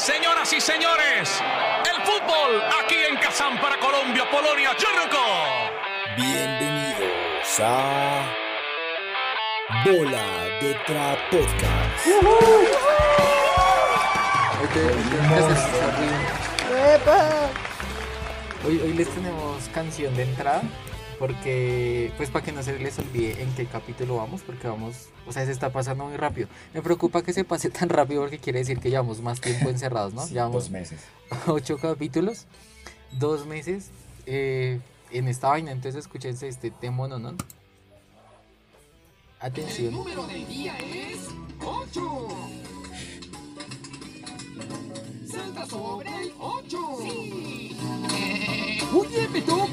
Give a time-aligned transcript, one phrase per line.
[0.00, 1.42] Señoras y señores,
[1.84, 5.22] el fútbol aquí en Kazán para Colombia, Polonia, Churruco.
[6.16, 8.24] Bienvenidos a
[9.84, 10.24] Bola
[10.62, 12.06] de Tra Podcast.
[18.66, 20.62] Hoy, hoy les tenemos canción de entrada
[21.20, 25.32] porque pues para que no se les olvide en qué capítulo vamos porque vamos, o
[25.32, 26.48] sea, se está pasando muy rápido.
[26.72, 30.14] Me preocupa que se pase tan rápido porque quiere decir que llevamos más tiempo encerrados,
[30.14, 30.26] ¿no?
[30.26, 31.00] Llevamos Dos meses.
[31.46, 32.46] ocho capítulos,
[33.12, 33.90] dos meses
[34.24, 37.18] eh, en esta vaina, entonces escúchense este tema, ¿no?
[37.18, 37.34] ¿no?
[39.40, 39.92] Atención.
[39.92, 41.28] número del día es
[41.62, 42.28] 8.
[45.30, 46.78] Salta sobre el 8.
[47.02, 47.49] Sí.
[48.92, 49.66] Bien, Beto.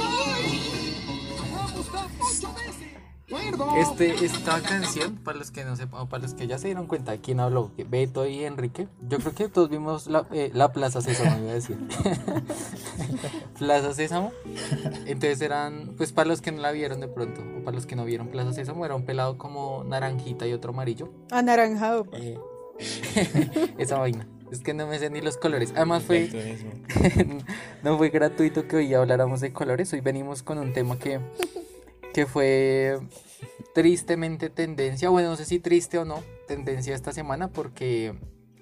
[1.42, 2.96] Hagamos las 8 veces.
[3.26, 3.76] Acuerdo.
[3.76, 6.86] Este, esta canción, para los que no sepan, o para los que ya se dieron
[6.86, 7.72] cuenta, ¿quién habló?
[7.88, 8.88] Beto y Enrique.
[9.08, 11.78] Yo creo que todos vimos la, eh, la Plaza Sésamo, iba a decir.
[13.58, 14.32] Plaza Sésamo.
[15.06, 17.96] Entonces eran, pues para los que no la vieron de pronto, o para los que
[17.96, 21.08] no vieron Plaza Sésamo, era un pelado como naranjita y otro amarillo.
[21.30, 22.06] Anaranjado.
[22.12, 22.38] Eh,
[23.78, 24.26] esa vaina.
[24.50, 25.72] Es que no me sé ni los colores.
[25.76, 26.28] Además fue,
[27.82, 29.92] no fue gratuito que hoy habláramos de colores.
[29.92, 31.20] Hoy venimos con un tema que,
[32.12, 32.98] que fue
[33.74, 35.08] tristemente tendencia.
[35.10, 38.14] Bueno, no sé si triste o no, tendencia esta semana porque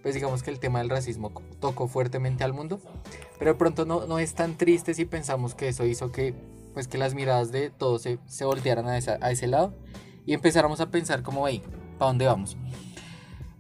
[0.02, 2.80] pues digamos que el tema del racismo tocó fuertemente al mundo.
[3.38, 6.34] Pero de pronto no, no es tan triste si pensamos que eso hizo que
[6.74, 9.74] pues que las miradas de todos se, se voltearan a, esa- a ese lado
[10.26, 11.62] y empezáramos a pensar como, hey,
[11.98, 12.56] ¿para dónde vamos?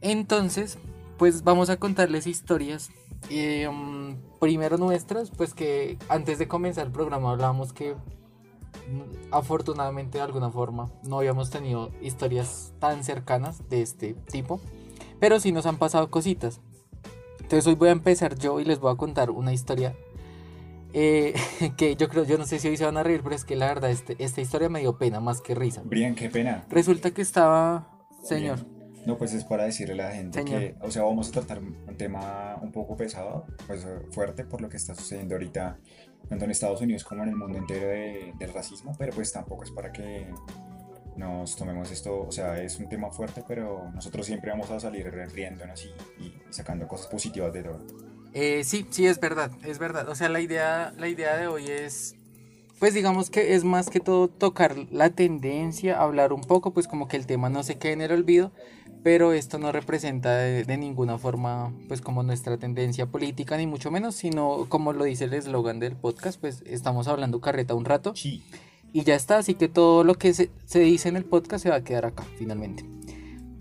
[0.00, 0.78] Entonces,
[1.16, 2.90] pues vamos a contarles historias.
[3.30, 10.18] eh, mm, primero nuestras, pues que antes de comenzar el programa hablábamos que mm, afortunadamente
[10.18, 14.60] de alguna forma no habíamos tenido historias tan cercanas de este tipo,
[15.18, 16.60] pero sí nos han pasado cositas.
[17.40, 19.96] Entonces hoy voy a empezar yo y les voy a contar una historia
[20.92, 21.34] eh,
[21.76, 23.56] que yo creo, yo no sé si hoy se van a reír, pero es que
[23.56, 25.82] la verdad este, esta historia me dio pena más que risa.
[25.84, 26.64] Brian, qué pena.
[26.70, 27.88] Resulta que estaba,
[28.22, 28.60] señor,
[29.08, 30.60] No, pues es para decirle a la gente Señor.
[30.60, 34.60] que, o sea, vamos a tratar un tema un poco pesado, pues eh, fuerte por
[34.60, 35.78] lo que está sucediendo ahorita,
[36.28, 39.64] tanto en Estados Unidos como en el mundo entero de- del racismo, pero pues tampoco
[39.64, 40.26] es para que
[41.16, 45.10] nos tomemos esto, o sea, es un tema fuerte, pero nosotros siempre vamos a salir
[45.10, 47.78] riéndonos y, y sacando cosas positivas de todo.
[48.34, 50.08] Eh, sí, sí, es verdad, es verdad.
[50.10, 52.14] O sea, la idea, la idea de hoy es,
[52.78, 57.08] pues digamos que es más que todo tocar la tendencia, hablar un poco, pues como
[57.08, 58.52] que el tema no se quede en el olvido,
[59.02, 63.90] pero esto no representa de, de ninguna forma, pues como nuestra tendencia política, ni mucho
[63.90, 68.12] menos, sino como lo dice el eslogan del podcast, pues estamos hablando carreta un rato
[68.14, 68.42] Sí,
[68.92, 71.70] y ya está, así que todo lo que se, se dice en el podcast se
[71.70, 72.84] va a quedar acá, finalmente.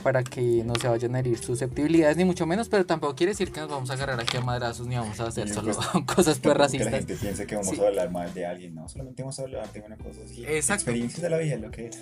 [0.03, 3.51] Para que no se vayan a herir susceptibilidades, ni mucho menos, pero tampoco quiere decir
[3.51, 6.39] que nos vamos a agarrar aquí a madrazos ni vamos a hacer solo pues, cosas
[6.39, 7.81] pues que la gente piense que vamos Sí.
[7.83, 10.43] a hablar mal de alguien, no, solamente vamos a hablar de una cosa así.
[10.45, 10.73] Exacto.
[10.83, 11.99] Experiencias de la vida, lo que es.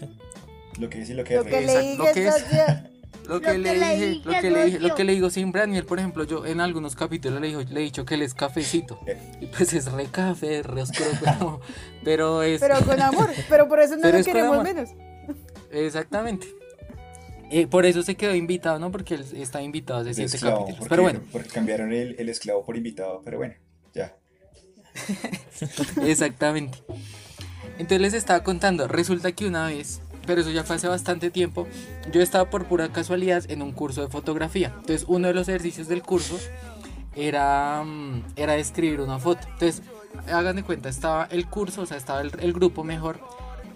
[0.77, 1.47] Lo que es y lo que Lo es.
[2.13, 2.45] que es-.
[3.27, 5.85] Lo que, le dije, lo que le dije, lo que le digo siempre a Daniel,
[5.85, 8.99] por ejemplo, yo en algunos capítulos le, dijo, le he dicho que él es cafecito.
[9.07, 9.17] Eh.
[9.41, 11.61] Y pues es re café, re oscuro, pero,
[12.03, 12.61] pero es...
[12.61, 13.29] Pero con amor.
[13.49, 14.89] Pero por eso no Pero lo es queremos menos.
[15.71, 16.47] Exactamente.
[17.51, 18.91] Eh, por eso se quedó invitado, ¿no?
[18.91, 20.79] Porque él está invitado hace de siete esclavo, capítulos.
[20.79, 23.53] porque, Pero bueno, porque cambiaron el, el esclavo por invitado, pero bueno,
[23.93, 24.15] ya.
[26.03, 26.79] Exactamente.
[27.77, 31.67] Entonces les estaba contando, resulta que una vez, pero eso ya fue hace bastante tiempo,
[32.11, 34.73] yo estaba por pura casualidad en un curso de fotografía.
[34.79, 36.37] Entonces uno de los ejercicios del curso
[37.15, 39.41] era, mm, era escribir una foto.
[39.53, 39.81] Entonces,
[40.31, 43.19] hagan de cuenta, estaba el curso, o sea, estaba el, grupo mejor.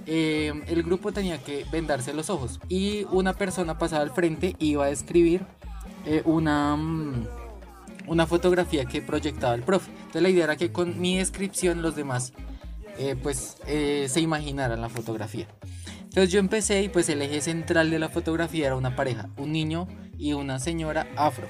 [0.06, 4.86] eh, el grupo tenía que vendarse los ojos y una persona pasaba al frente iba
[4.86, 5.46] a escribir
[6.06, 6.76] eh, una...
[6.76, 7.28] mm,
[8.08, 9.92] una fotografía que proyectaba el profe.
[9.92, 12.34] Entonces la idea era que con mi descripción los demás
[12.98, 15.48] eh, pues se imaginaran la fotografía.
[16.10, 19.52] Entonces yo empecé y pues el eje central de la fotografía era una pareja, un
[19.52, 19.88] niño
[20.18, 21.48] y una señora afro.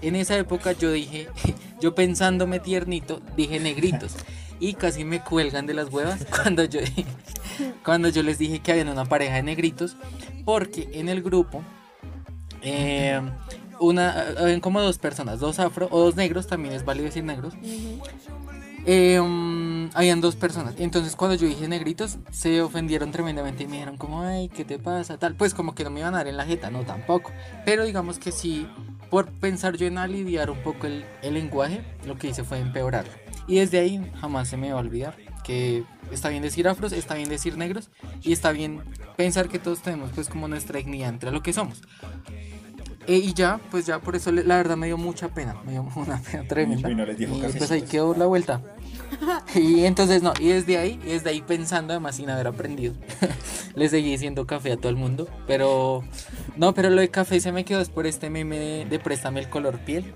[0.00, 1.28] En esa época yo dije,
[1.80, 4.14] yo pensándome tiernito, dije negritos.
[4.60, 6.80] Y casi me cuelgan de las huevas cuando yo,
[7.84, 9.96] cuando yo les dije que había una pareja de negritos.
[10.44, 11.62] Porque en el grupo
[12.62, 13.20] eh,
[13.80, 17.54] una, habían como dos personas, dos afro o dos negros, también es válido decir negros.
[18.86, 19.20] Eh,
[19.94, 20.74] habían dos personas.
[20.78, 24.78] Entonces cuando yo dije negritos, se ofendieron tremendamente y me dijeron como, ay, ¿qué te
[24.78, 25.18] pasa?
[25.18, 27.32] Tal, pues como que no me iban a dar en la jeta, no tampoco.
[27.64, 28.66] Pero digamos que sí,
[29.10, 33.12] por pensar yo en aliviar un poco el, el lenguaje, lo que hice fue empeorarlo.
[33.46, 35.16] Y desde ahí jamás se me va a olvidar.
[35.44, 37.90] que está bien decir afros, está bien decir negros
[38.22, 38.82] y está bien
[39.16, 41.82] pensar que todos tenemos pues como nuestra dignidad entre lo que somos.
[43.06, 45.72] Eh, y ya, pues ya por eso le- la verdad me dio mucha pena, me
[45.72, 46.90] dio una pena tremenda.
[46.90, 48.62] Y no les dijo Y pues ahí quedó la vuelta.
[49.54, 52.94] Y entonces no, y desde ahí, y desde ahí pensando además sin haber aprendido,
[53.74, 56.02] le seguí diciendo café a todo el mundo, pero
[56.56, 59.40] no, pero lo de café se me quedó es por este meme de, de préstame
[59.40, 60.12] el color piel,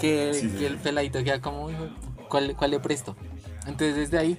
[0.00, 0.56] que, Sí, sí.
[0.58, 1.88] que el peladito queda como, "Hijo,
[2.28, 3.16] ¿cuál, ¿cuál le presto?
[3.66, 4.38] Entonces desde ahí,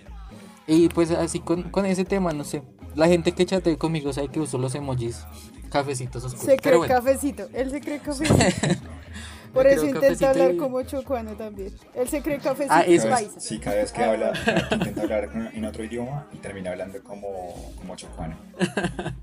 [0.67, 2.63] y pues así con, con ese tema, no sé,
[2.95, 5.25] la gente que chatea conmigo sabe que uso los emojis
[5.73, 6.45] cafecitos oscuros.
[6.45, 7.49] Se cree bueno, cafecito.
[7.53, 8.37] Él se cree cafecito.
[9.53, 11.71] Por eso intenta hablar y- como chocuano también.
[11.93, 13.03] Él se cree cafecito Ah, eso.
[13.07, 13.39] Cada vez- paisa.
[13.39, 14.33] sí, cada vez que habla,
[14.71, 18.35] intenta hablar en otro idioma y termina hablando como, como chocuano.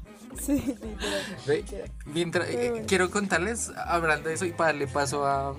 [0.40, 1.90] Sí, literal.
[2.06, 5.54] Mientras- eh, quiero contarles, hablando de eso y para darle paso a,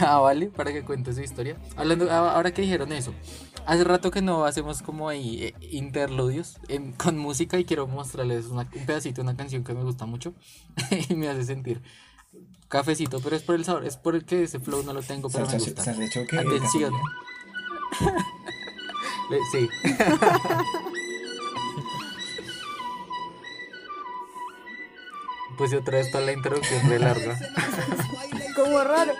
[0.00, 1.56] a Vale para que cuente su historia.
[1.76, 3.12] Hablando, a- ahora que dijeron eso,
[3.66, 8.46] hace rato que no hacemos como ahí eh, interludios en- con música y quiero mostrarles
[8.46, 10.34] una- un pedacito de una canción que me gusta mucho
[11.08, 11.82] y me hace sentir
[12.68, 15.28] cafecito, pero es por el sabor, es por el que ese flow no lo tengo,
[15.28, 15.82] pero me gusta.
[16.38, 16.92] Atención.
[19.52, 19.68] Sí.
[25.62, 27.38] Pues y otra vez toda la introducción re larga.
[28.56, 29.12] Como raro.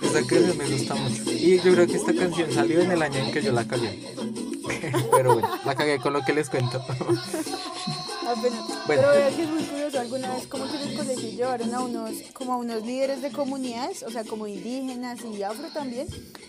[0.00, 1.32] Esta canción me gusta mucho.
[1.32, 4.14] Y yo creo que esta canción salió en el año en que yo la cagué.
[5.16, 6.80] Pero bueno, la cagué con lo que les cuento.
[8.26, 8.86] Apenas.
[8.86, 9.02] Bueno.
[9.02, 11.80] Pero vea que es muy curioso, alguna vez como que en el colegio llevaron a
[11.80, 16.06] unos, como a unos líderes de comunidades, o sea, como indígenas y afro también,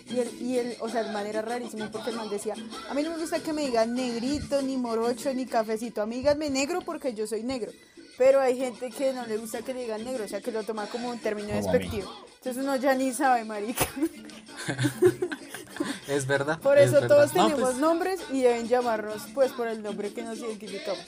[0.08, 2.54] y el, y el, o sea, el man era rarísimo porque el man decía,
[2.88, 6.16] a mí no me gusta que me digan negrito, ni morocho, ni cafecito, a mí
[6.16, 7.72] díganme negro porque yo soy negro.
[8.18, 10.62] Pero hay gente que no le gusta que le digan negro, o sea, que lo
[10.62, 12.10] toma como un término Como despectivo.
[12.36, 13.86] Entonces uno ya ni sabe, marica.
[16.08, 16.60] Es verdad.
[16.60, 17.08] Por es eso verdad.
[17.08, 21.04] todos No, tenemos pues, nombres y deben llamarnos pues por el nombre que nos identificamos.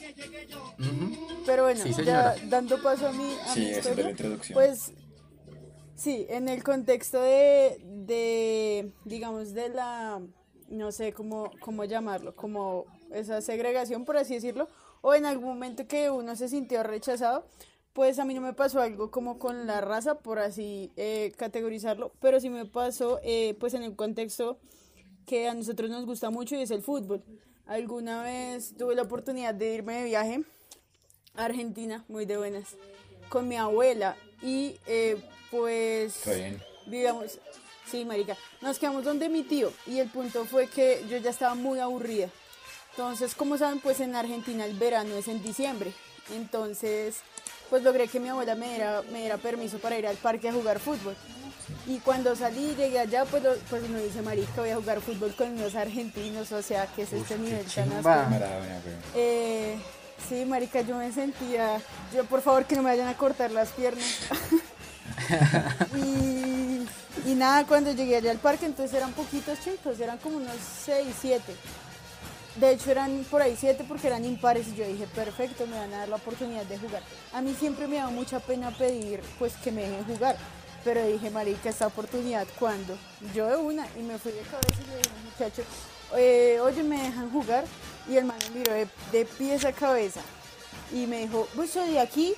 [1.47, 4.55] Pero bueno, Sí, ya dando paso a mi, a Sí, mi haciendo historia, la introducción.
[4.55, 4.93] pues
[5.95, 10.21] sí, en el contexto de, de digamos, de la,
[10.69, 14.69] no sé cómo, cómo llamarlo, como esa segregación, por así decirlo,
[15.01, 17.47] o en algún momento que uno se sintió rechazado,
[17.93, 22.13] pues a mí no me pasó algo como con la raza, por así eh, categorizarlo,
[22.21, 24.59] pero sí me pasó eh, pues en el contexto
[25.29, 27.23] que a nosotros nos gusta mucho y es el fútbol.
[27.67, 30.43] Alguna vez tuve la oportunidad de irme de viaje
[31.37, 32.77] a Argentina, muy de buenas,
[33.29, 36.23] con mi abuela y eh, pues
[36.87, 37.39] vivíamos,
[37.91, 41.55] sí, marica, nos quedamos donde mi tío y el punto fue que yo ya estaba
[41.55, 42.31] muy aburrida.
[42.93, 45.93] Entonces, como saben, pues en Argentina el verano es en diciembre.
[46.35, 47.19] Entonces,
[47.69, 50.53] pues logré que mi abuela me diera, me diera permiso para ir al parque a
[50.55, 51.15] jugar fútbol.
[51.87, 55.35] Y cuando salí, llegué allá, pues, lo- pues uno dice, marica, voy a jugar fútbol
[55.35, 57.67] con unos argentinos, o sea, que es este qué nivel
[58.03, 58.31] tan.
[59.15, 59.77] Eh,
[60.29, 61.81] sí, marica, yo me sentía,
[62.15, 64.05] yo por favor que no me vayan a cortar las piernas.
[65.97, 66.87] y,
[67.31, 71.07] y nada, cuando llegué allá al parque, entonces eran poquitos chicos, eran como unos 6,
[71.21, 71.55] 7.
[72.57, 75.93] De hecho eran por ahí 7 porque eran impares y yo dije, perfecto, me van
[75.95, 77.03] a dar la oportunidad de jugar.
[77.33, 80.37] A mí siempre me da mucha pena pedir pues que me dejen jugar.
[80.85, 82.97] Pero dije, marica, esta oportunidad, ¿cuándo?
[83.35, 85.63] Yo de una, y me fui de cabeza y le dije, muchacho,
[86.17, 87.65] eh, oye, ¿me dejan jugar?
[88.09, 90.21] Y el man me miró de, pies a cabeza
[90.93, 92.35] y me dijo, ¿vos soy de aquí?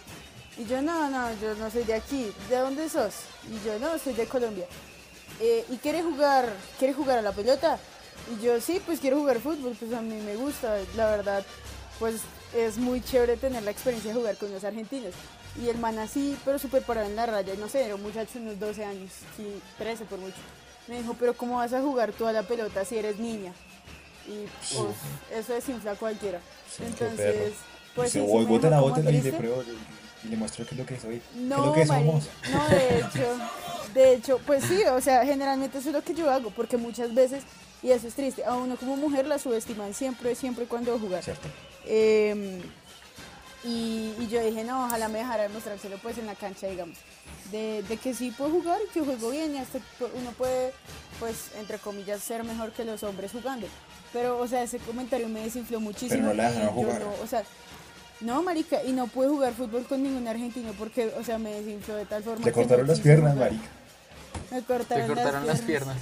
[0.59, 2.33] Y yo, no, no, yo no soy de aquí.
[2.49, 3.15] ¿De dónde sos?
[3.49, 4.67] Y yo, no, soy de Colombia.
[5.41, 7.79] "Eh, ¿Y quieres jugar, quieres jugar a la pelota?
[8.31, 11.45] Y yo, sí, pues quiero jugar fútbol, pues a mí me gusta, la verdad,
[11.99, 12.17] pues
[12.55, 15.15] es muy chévere tener la experiencia de jugar con los argentinos.
[15.61, 18.35] Y el man así, pero súper parado en la raya, no sé, era un muchacho
[18.35, 20.37] de unos 12 años, sí, 13 por mucho.
[20.87, 23.53] Me dijo, pero ¿cómo vas a jugar tú a la pelota si eres niña?
[24.29, 24.97] Y pues
[25.41, 26.41] eso desinfla a cualquiera.
[26.75, 27.53] Sí, Entonces,
[27.95, 29.65] pues sí, sí "Voy, dejó como bótala y le pruebo
[30.25, 31.21] y le muestro qué es lo que soy.
[31.21, 32.29] qué es No, lo que somos.
[32.53, 33.39] no, de hecho,
[33.95, 37.13] de hecho, pues sí, o sea, generalmente eso es lo que yo hago, porque muchas
[37.15, 37.43] veces,
[37.83, 41.01] y eso es triste, a uno como mujer la subestiman siempre, siempre cuando va a
[41.01, 41.25] jugar.
[41.25, 41.49] ¿Cierto?
[41.87, 42.61] Eh,
[43.65, 46.97] y, y yo dije, no, ojalá me dejara demostrárselo pues en la cancha, digamos,
[47.53, 49.79] de, de que sí puedo jugar, que juego bien y hasta
[50.15, 50.73] uno puede,
[51.19, 53.67] pues, entre comillas, ser mejor que los hombres jugando.
[54.13, 56.29] Pero, o sea, ese comentario me desinfló muchísimo.
[56.29, 57.01] no la y dejaron yo jugar.
[57.01, 57.45] no, o sea,
[58.21, 61.97] no, marica, y no pude jugar fútbol con ningún argentino porque, o sea, me desinfló
[61.97, 63.53] de tal forma no cortaron las piernas, jugar.
[63.53, 63.69] marica.
[64.51, 65.97] Me Te cortaron, cortaron las piernas.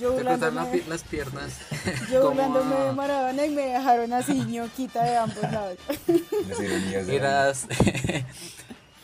[0.00, 1.52] Yo Te cortaron la las piernas.
[2.10, 5.78] Yo burlándome de Maradona y me dejaron así ñoquita de ambos lados.
[6.48, 7.14] Las ironías de la vida.
[7.14, 7.66] Eras.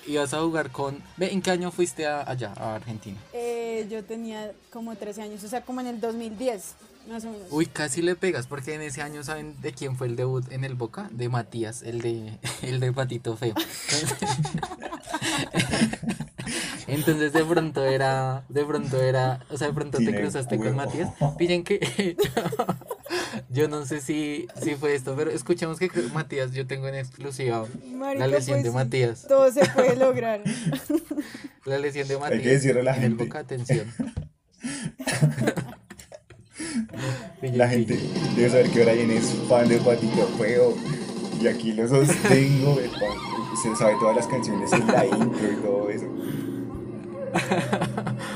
[0.07, 1.01] ibas a jugar con...
[1.17, 3.17] Ve, ¿en qué año fuiste a- allá, a Argentina?
[3.33, 6.75] Eh, yo tenía como 13 años, o sea, como en el 2010,
[7.09, 7.47] más o menos.
[7.51, 10.65] Uy, casi le pegas, porque en ese año, ¿saben de quién fue el debut en
[10.65, 11.09] el Boca?
[11.13, 13.55] De Matías, el de, el de Patito Feo.
[16.91, 20.75] Entonces de pronto era, de pronto era, o sea, de pronto te cruzaste con.
[20.77, 21.11] Matías.
[21.39, 22.17] Pillen que,
[23.51, 27.65] yo no sé si, si fue esto, pero escuchemos que Matías, yo tengo en exclusiva
[27.95, 29.27] Marica, la lesión pues de Matías.
[29.29, 30.43] Todo se puede lograr.
[31.65, 32.43] La lesión de Matías.
[32.43, 33.25] que decirle a la en el gente.
[33.25, 33.87] Boca, atención.
[37.41, 37.99] Pillen La que- gente
[38.37, 40.75] debe saber que Brian es fan de Patito Feo.
[41.41, 42.79] Y aquí lo sostengo.
[43.63, 46.07] Se sabe todas las canciones en la intro y todo eso.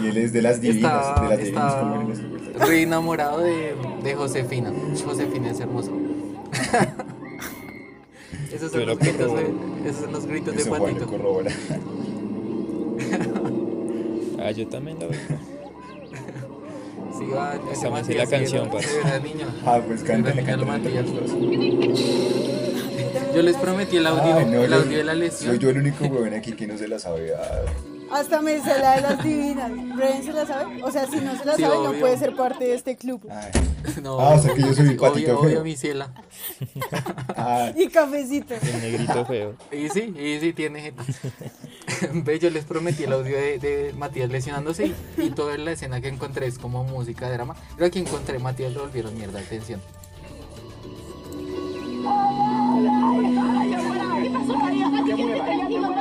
[0.03, 2.67] Y él es de las divinas, Está, de las divinas como en los 50.
[2.67, 4.73] re enamorado de, de Josefina.
[5.05, 5.91] Josefina es hermosa.
[8.53, 9.55] esos, son los lo gritos de,
[9.89, 11.07] esos son los gritos Eso Juan lo Patito.
[11.07, 11.51] corrobora.
[14.47, 15.19] Ah, yo también lo veo.
[17.19, 18.69] Sí, va, Esa me sé la canción,
[19.23, 19.47] niño.
[19.65, 20.45] Ah, pues cántale.
[23.33, 25.59] Yo les prometí el audio, no, el yo- audio de la Soy lesión.
[25.61, 27.31] yo el único huevón aquí que no se la sabe.
[27.35, 27.63] Ah,
[28.13, 29.71] Hasta me sé la de las divinas.
[29.97, 30.83] ¿Brian se la sabe?
[30.83, 31.93] O sea, si no se la Sí, sabe, obvio.
[31.93, 33.27] no puede ser parte de este club.
[33.31, 33.51] ay.
[34.03, 35.39] No, Ah, o sea que yo soy Patito obvio, Feo.
[35.41, 36.11] obvio, mi ciela.
[37.37, 38.55] Ah, Y cafecito.
[38.55, 39.55] El negrito feo.
[39.73, 41.03] Y sí, y sí tiene jeta.
[42.13, 46.01] Ve, yo les prometí el audio de, de Matías lesionándose y, y toda la escena
[46.01, 47.57] que encontré es como música de drama.
[47.75, 49.81] Pero aquí encontré Matías lo volvieron mierda, atención.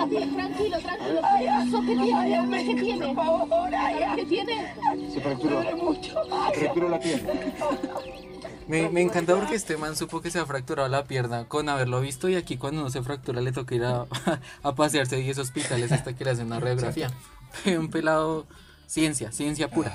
[0.10, 1.22] Tranquilo, tranquilo.
[1.40, 1.82] ¿Qué pasó?
[1.82, 2.66] ¿Qué tiene?
[2.66, 3.06] ¿Qué tiene?
[3.06, 3.70] Por favor,
[4.16, 4.74] ¿Qué tiene?
[5.14, 5.64] Se fracturó.
[5.64, 7.34] Se fracturó la pierna.
[8.68, 12.00] Me, me encanta porque este man supo que se ha fracturado la pierna con haberlo
[12.00, 14.06] visto y aquí cuando uno se fractura le toca ir a,
[14.64, 17.12] a pasearse a 10 hospitales hasta que le hacen una radiografía.
[17.66, 18.46] Un pelado,
[18.88, 19.92] ciencia, ciencia pura.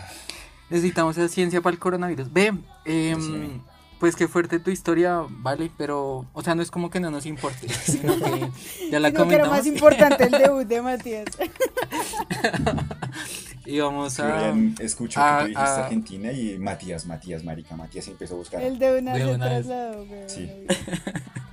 [0.71, 2.33] Necesitamos esa ciencia para el coronavirus.
[2.33, 2.53] Ve,
[2.85, 3.63] em,
[3.99, 7.27] pues qué fuerte tu historia, vale, pero, o sea, no es como que no nos
[7.27, 8.51] importe, sino que
[8.91, 11.27] ya la Sino que era comentamos más importante el debut de Matías.
[13.67, 14.51] y vamos a...
[14.51, 15.57] Ah, que tú dijiste.
[15.57, 18.63] Argentina y Matías, Matías, marica, Matías empezó a buscar.
[18.63, 19.67] El de una De una vez.
[19.67, 20.03] trasladó.
[20.05, 20.29] weón.
[20.29, 20.51] Sí.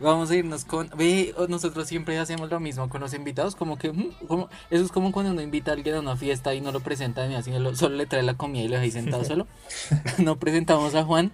[0.00, 0.90] Vamos a irnos con.
[0.96, 3.56] Ve, nosotros siempre hacemos lo mismo con los invitados.
[3.56, 3.92] Como que.
[3.92, 6.70] mm, como, eso es como cuando uno invita a alguien a una fiesta y no
[6.72, 9.24] lo presenta ni así, lo- solo le trae la comida y lo deja ahí sentado
[9.24, 9.46] solo.
[10.18, 11.32] no presentamos a Juan.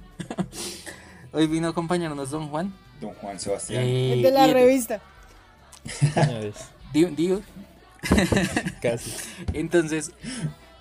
[1.33, 2.73] Hoy vino a acompañarnos Don Juan.
[3.00, 3.83] Don Juan Sebastián.
[3.85, 5.00] Eh, El de la revista.
[6.92, 7.40] Digo,
[8.81, 9.12] casi.
[9.54, 10.12] Entonces,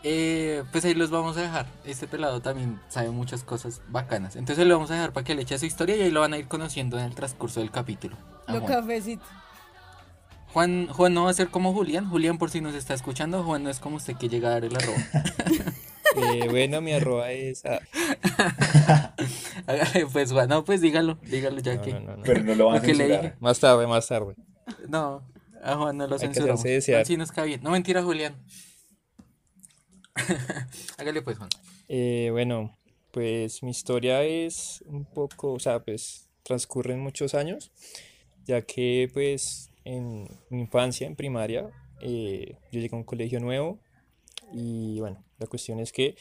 [0.04, 1.68] eh, pues ahí los vamos a dejar.
[1.86, 4.36] Este pelado también sabe muchas cosas bacanas.
[4.36, 6.34] Entonces lo vamos a dejar para que le eche su historia y ahí lo van
[6.34, 8.18] a ir conociendo en el transcurso del capítulo.
[8.48, 8.66] Lo Juan.
[8.66, 9.24] cafecito.
[10.54, 12.10] Juan, Juan no va a ser como Julián.
[12.10, 14.66] Julián, por si nos está escuchando, Juan no es como usted que llega a dar
[14.66, 14.98] el arroba.
[16.14, 17.64] Eh, bueno, mi arroba es.
[17.66, 17.80] ah,
[20.12, 21.94] pues Juan, no, pues dígalo, dígalo ya no, que.
[21.94, 22.24] no, no, no.
[22.24, 23.38] Pero no lo van a censurar.
[23.40, 24.36] Más tarde, más tarde.
[24.90, 25.24] No,
[25.64, 26.64] a Juan no lo Hay censuramos.
[26.64, 27.64] Juan sí nos cae bien.
[27.64, 28.36] No, mentira, Julián.
[30.98, 31.50] Hágale pues, Juan.
[31.88, 32.78] Eh, bueno,
[33.12, 37.72] pues mi historia es un poco, o sea, pues transcurren muchos años,
[38.46, 41.70] ya que pues en mi infancia, en primaria,
[42.02, 43.80] eh, yo llegué a un colegio nuevo
[44.52, 46.16] y bueno, la cuestión es que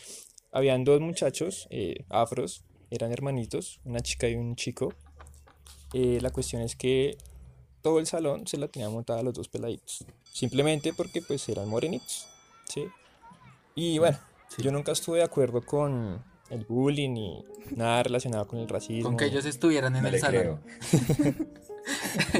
[0.52, 4.94] habían dos muchachos eh, afros, eran hermanitos, una chica y un chico.
[5.92, 7.16] Eh, la cuestión es que
[7.82, 11.68] todo el salón se la tenía montada a los dos peladitos, simplemente porque pues eran
[11.68, 12.28] morenitos,
[12.68, 12.84] ¿sí?
[13.74, 14.18] Y bueno,
[14.58, 17.44] yo nunca estuve de acuerdo con el bullying ni
[17.76, 19.04] nada relacionado con el racismo.
[19.10, 20.60] Con que ellos estuvieran en No el salón.
[21.22, 21.34] creo.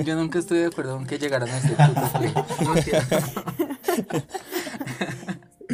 [0.05, 2.45] Yo nunca estuve de acuerdo con que llegaran a este puto.
[2.65, 2.75] No.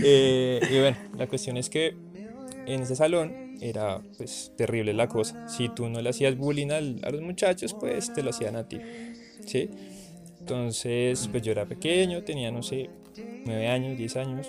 [0.08, 1.96] Eh, y bueno, la cuestión es que
[2.66, 5.48] en ese salón era pues terrible la cosa.
[5.48, 8.68] Si tú no le hacías bullying al- a los muchachos, pues te lo hacían a
[8.68, 8.78] ti.
[9.46, 9.70] ¿Sí?
[10.40, 12.90] Entonces, pues yo era pequeño, tenía, no sé,
[13.46, 14.48] 9 años, 10 años.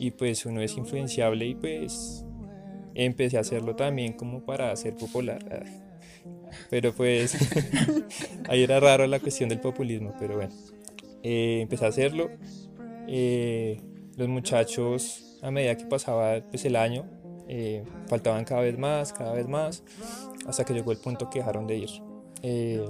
[0.00, 2.24] Y pues uno es influenciable y pues
[2.94, 5.44] empecé a hacerlo también como para ser popular.
[5.52, 5.90] Ah.
[6.70, 7.36] Pero pues
[8.48, 10.54] ahí era raro la cuestión del populismo, pero bueno.
[11.22, 12.30] Eh, empecé a hacerlo.
[13.08, 13.82] Eh,
[14.16, 17.04] los muchachos, a medida que pasaba pues, el año,
[17.46, 19.82] eh, faltaban cada vez más, cada vez más,
[20.46, 21.90] hasta que llegó el punto que dejaron de ir.
[22.42, 22.88] Eh,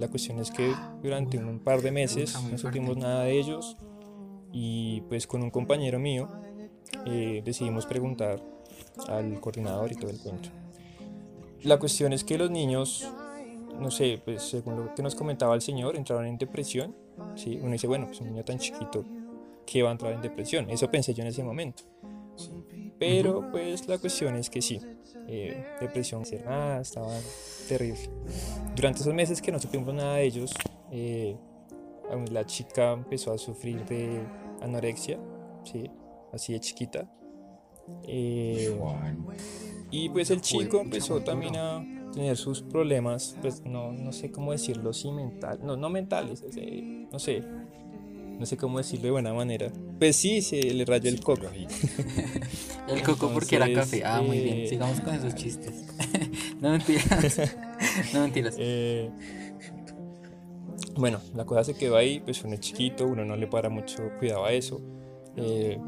[0.00, 3.76] la cuestión es que durante un par de meses no supimos nada de ellos
[4.52, 6.28] y pues con un compañero mío
[7.06, 8.42] eh, decidimos preguntar
[9.08, 10.48] al coordinador y todo el cuento.
[11.62, 13.06] La cuestión es que los niños,
[13.78, 16.94] no sé, pues según lo que nos comentaba el señor, entraron en depresión
[17.34, 17.58] ¿sí?
[17.60, 19.04] Uno dice, bueno, pues un niño tan chiquito,
[19.66, 20.70] ¿qué va a entrar en depresión?
[20.70, 21.82] Eso pensé yo en ese momento.
[22.98, 24.80] Pero pues la cuestión es que sí,
[25.26, 27.12] eh, depresión, nada, estaba
[27.68, 28.00] terrible.
[28.74, 30.52] Durante esos meses que no supimos nada de ellos,
[30.90, 31.36] eh,
[32.30, 34.20] la chica empezó a sufrir de
[34.60, 35.18] anorexia,
[35.64, 35.90] ¿sí?
[36.32, 37.10] así de chiquita.
[38.06, 38.76] Eh,
[39.90, 44.52] y pues el chico empezó también a tener sus problemas, pues no, no sé cómo
[44.52, 47.42] decirlo, sí mental, no, no mentales, ese- no sé,
[48.38, 49.72] no sé cómo decirlo de buena manera.
[49.98, 51.46] Pues sí, se le rayó el coco.
[52.88, 54.02] El coco porque era café.
[54.04, 54.58] Ah, muy bien.
[54.60, 55.84] eh, Sigamos con esos chistes.
[56.60, 57.52] no mentiras.
[58.12, 58.56] no mentiras.
[58.58, 59.10] Eh,
[61.00, 64.10] bueno, la cosa se quedó ahí, pues uno es chiquito, uno no le para mucho
[64.18, 64.80] cuidado a eso.
[65.36, 65.78] Eh,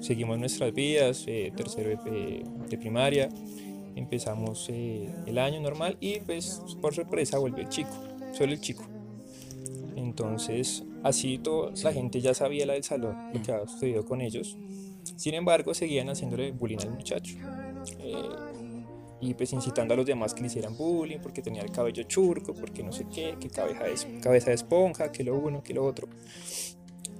[0.00, 3.28] seguimos nuestras vidas, eh, tercero de, de primaria,
[3.94, 7.92] empezamos eh, el año normal y pues por sorpresa volvió el chico,
[8.32, 8.84] solo el chico.
[9.96, 14.20] Entonces, así todo, la gente ya sabía la del salón, lo que había sucedido con
[14.20, 14.58] ellos.
[15.16, 17.36] Sin embargo, seguían haciéndole bullying al muchacho.
[17.98, 18.28] Eh,
[19.24, 22.54] y pues incitando a los demás que le hicieran bullying porque tenía el cabello churco,
[22.54, 25.84] porque no sé qué, que cabeza de, cabeza de esponja, que lo uno, que lo
[25.84, 26.08] otro.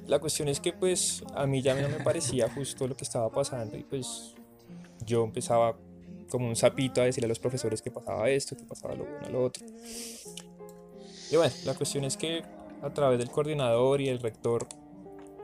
[0.06, 3.30] La cuestión es que pues a mí ya no me parecía justo lo que estaba
[3.30, 4.34] pasando y pues
[5.06, 5.78] yo empezaba
[6.28, 9.30] como un sapito a decirle a los profesores que pasaba esto, que pasaba lo uno,
[9.30, 9.64] lo otro.
[11.30, 12.42] Y bueno, la cuestión es que
[12.82, 14.66] a través del coordinador y el rector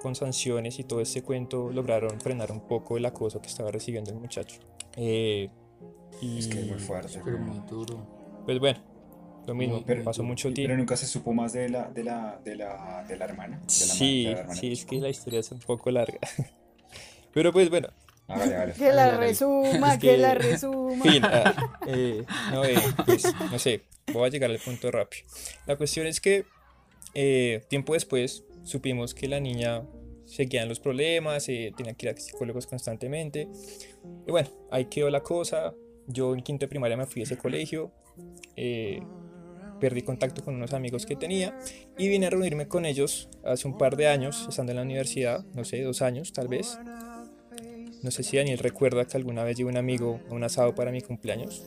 [0.03, 4.11] con sanciones y todo este cuento lograron frenar un poco el acoso que estaba recibiendo
[4.11, 4.61] el muchacho.
[4.97, 5.49] Eh,
[6.21, 7.21] y Es que es muy fuerte.
[7.25, 8.43] Pero muy duro.
[8.45, 8.79] pues bueno,
[9.47, 10.69] lo mismo, Pero, pasó mucho tiempo.
[10.69, 13.57] Pero nunca se supo más de la, de la, de la, de la hermana.
[13.59, 16.19] de la Sí, de la hermana sí, es que la historia es un poco larga.
[17.33, 17.89] Pero pues bueno,
[18.29, 18.73] Hágale, hágale.
[18.75, 21.03] Que la resuma, Es que, que- la resuma.
[21.05, 23.83] fin, ah, eh, no, eh, pues, no sé,
[24.13, 25.25] voy a llegar al punto rápido.
[25.67, 26.45] La cuestión es que
[27.15, 29.83] eh, tiempo después supimos que la niña
[30.39, 33.49] en los problemas, eh, tenía que ir a psicólogos constantemente.
[34.27, 35.75] Y bueno, ahí quedó la cosa.
[36.07, 37.93] Yo en quinto de primaria me fui a ese colegio.
[38.57, 39.01] eh,
[39.81, 41.55] perdí contacto con unos amigos que tenía
[41.97, 45.43] y vine a reunirme con ellos hace un par de años, estando en la universidad,
[45.55, 46.79] no sé, dos años tal vez.
[48.03, 50.91] No sé si Daniel recuerda que alguna vez llevé un amigo a un asado para
[50.93, 51.63] mi cumpleaños.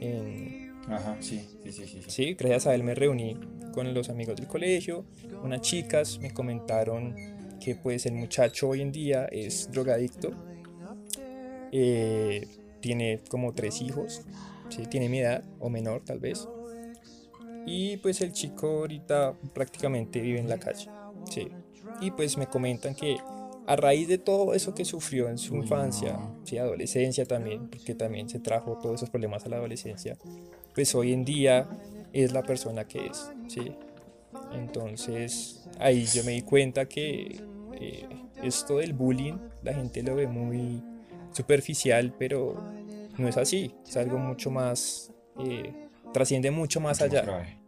[0.00, 2.02] En- Ajá, sí, sí, sí, sí.
[2.02, 2.10] sí.
[2.10, 3.38] Sí, gracias a él me reuní
[3.72, 5.04] con los amigos del colegio,
[5.42, 7.14] unas chicas me comentaron
[7.62, 10.30] que pues el muchacho hoy en día es drogadicto,
[11.70, 12.46] eh,
[12.80, 14.22] tiene como tres hijos,
[14.68, 14.86] ¿sí?
[14.86, 16.48] tiene mi edad o menor tal vez,
[17.64, 20.88] y pues el chico ahorita prácticamente vive en la calle,
[21.30, 21.48] ¿sí?
[22.00, 23.18] y pues me comentan que
[23.64, 28.28] a raíz de todo eso que sufrió en su infancia, sí, adolescencia también, porque también
[28.28, 30.18] se trajo todos esos problemas a la adolescencia,
[30.74, 31.68] pues hoy en día
[32.12, 33.72] es la persona que es, ¿sí?
[34.52, 37.51] Entonces ahí yo me di cuenta que
[37.82, 38.08] eh,
[38.42, 40.82] esto del bullying la gente lo ve muy
[41.32, 42.54] superficial, pero
[43.18, 47.58] no es así, es algo mucho más, eh, trasciende mucho más Mucho allá.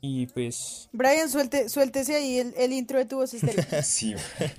[0.00, 3.64] Y pues Brian, suelte, suéltese ahí el, el intro de tu voz estéreo.
[3.82, 4.50] Sí, güey.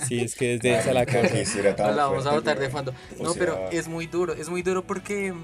[0.08, 1.92] sí, es que desde esa la cosa.
[1.92, 2.94] la vamos a botar de fondo.
[3.20, 5.34] No, pero es muy duro, es muy duro porque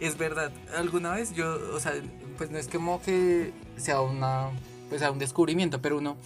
[0.00, 0.50] es verdad.
[0.76, 1.94] Alguna vez yo, o sea,
[2.38, 4.50] pues no es como que sea una,
[4.88, 6.16] pues sea un descubrimiento, pero uno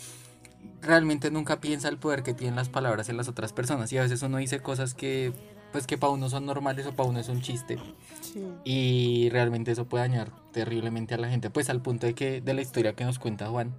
[0.83, 4.03] realmente nunca piensa el poder que tienen las palabras en las otras personas y a
[4.03, 5.33] veces uno dice cosas que,
[5.73, 7.79] pues que para uno son normales o para uno es un chiste
[8.21, 8.45] Sí.
[8.65, 12.55] y realmente eso puede dañar terriblemente a la gente, pues al punto de que de
[12.55, 13.75] la historia que nos cuenta Juan,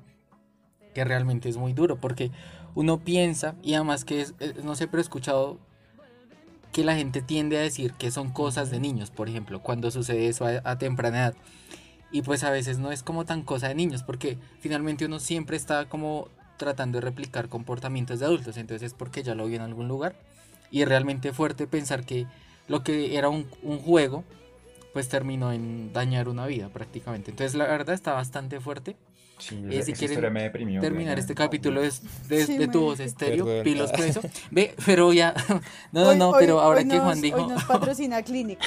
[0.93, 2.31] que realmente es muy duro, porque
[2.73, 5.59] uno piensa, y además que es, es- no sé, pero he escuchado
[6.71, 10.27] que la gente tiende a decir que son cosas de niños, por ejemplo, cuando sucede
[10.27, 11.35] eso a, a temprana edad.
[12.11, 15.57] Y pues a veces no es como tan cosa de niños, porque finalmente uno siempre
[15.57, 19.61] está como tratando de replicar comportamientos de adultos, entonces es porque ya lo vio en
[19.63, 20.15] algún lugar.
[20.71, 22.25] Y es realmente fuerte pensar que
[22.67, 24.23] lo que era un, un juego,
[24.93, 27.31] pues terminó en dañar una vida prácticamente.
[27.31, 28.95] Entonces la verdad está bastante fuerte.
[29.37, 31.85] Sí, Eh, si quieren me deprimió, Terminar no, este no, capítulo no.
[31.87, 33.63] es de, Sí, de tu voz estéreo, Perdón.
[33.65, 34.21] pilos con eso.
[34.51, 35.33] Ve, pero ya,
[35.91, 38.21] no, no, Hoy- no, hoy- pero ahora hoy que Juan nos- dijo, Hoy nos patrocina
[38.23, 38.59] Clinic.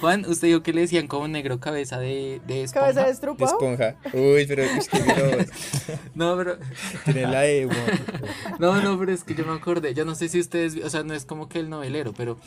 [0.00, 2.94] Juan, usted dijo que le decían como negro cabeza de, de esponja.
[2.94, 3.96] Cabeza de esponja.
[4.12, 5.16] Uy, pero es que mira,
[6.14, 6.58] No, pero,
[7.04, 7.68] tiene la de
[8.58, 11.02] no, no, pero es que yo me acordé, yo no sé si ustedes, o sea,
[11.02, 12.38] no es como que el novelero, pero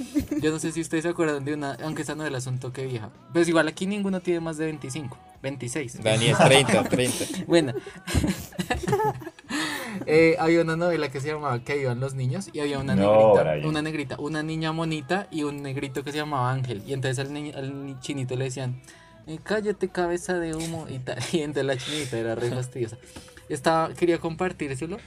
[0.41, 2.85] yo no sé si ustedes se acuerdan de una, aunque esa novela es un toque
[2.85, 3.09] vieja.
[3.33, 6.03] Pues igual aquí ninguno tiene más de 25, 26.
[6.03, 7.25] Daniel, 30, 30.
[7.47, 7.73] Bueno,
[10.05, 13.33] eh, había una novela que se llamaba Que iban los niños y había una No,
[13.33, 13.67] negrita, Brian.
[13.69, 16.83] una negrita, una niña monita y un negrito que se llamaba Ángel.
[16.85, 18.81] Y entonces al, ni- al ni- chinito le decían,
[19.27, 21.17] y cállate cabeza de humo y tal.
[21.31, 22.97] Y entonces la chinita era re fastidiosa.
[23.49, 24.97] Estaba, quería compartírselo,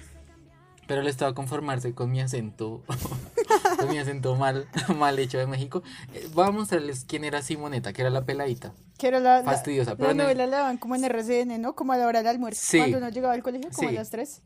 [0.89, 2.83] pero le estaba conformarse con mi acento,
[3.79, 4.67] con mi acento mal,
[4.99, 5.85] mal hecho de México.
[6.13, 8.75] Eh, Voy a mostrarles quién era Simoneta, que era la peladita.
[8.99, 11.61] Que era la, la- Fastidiosa, la pero en el- novela la daban como en RCN,
[11.61, 11.77] ¿no?
[11.77, 12.61] Como a la hora del almuerzo.
[12.65, 12.79] Sí.
[12.79, 13.95] Cuando uno llegaba al colegio, como Sí.
[13.95, 14.43] a las 3.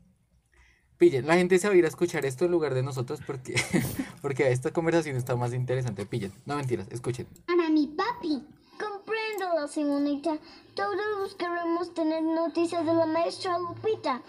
[0.97, 3.55] Pillen, la gente se va a ir a escuchar esto en lugar de nosotros porque,
[4.21, 6.05] porque esta conversación está más interesante.
[6.05, 7.25] Pillen, no mentiras, escuchen.
[7.47, 8.45] Para mi papi.
[8.79, 10.37] Compréndolo, Simonita.
[10.75, 14.21] Todos queremos tener noticias de la maestra Lupita.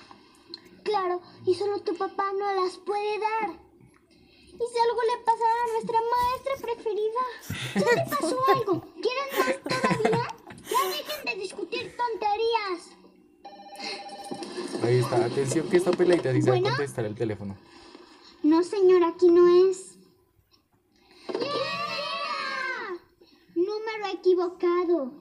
[0.85, 3.51] Claro, y solo tu papá no las puede dar.
[3.51, 7.23] ¿Y si algo le pasara a nuestra maestra preferida?
[7.75, 8.73] ¿Ya le pasó algo?
[9.03, 10.29] ¿Quieren más todavía?
[10.70, 12.81] Ya dejen de discutir tonterías.
[14.85, 16.68] Ahí está, atención que esta peladita sabe Bueno.
[16.68, 17.57] contestar el teléfono.
[18.42, 19.97] No, señor, aquí no es.
[21.29, 22.99] ¡Yeah!
[23.55, 25.12] Número equivocado.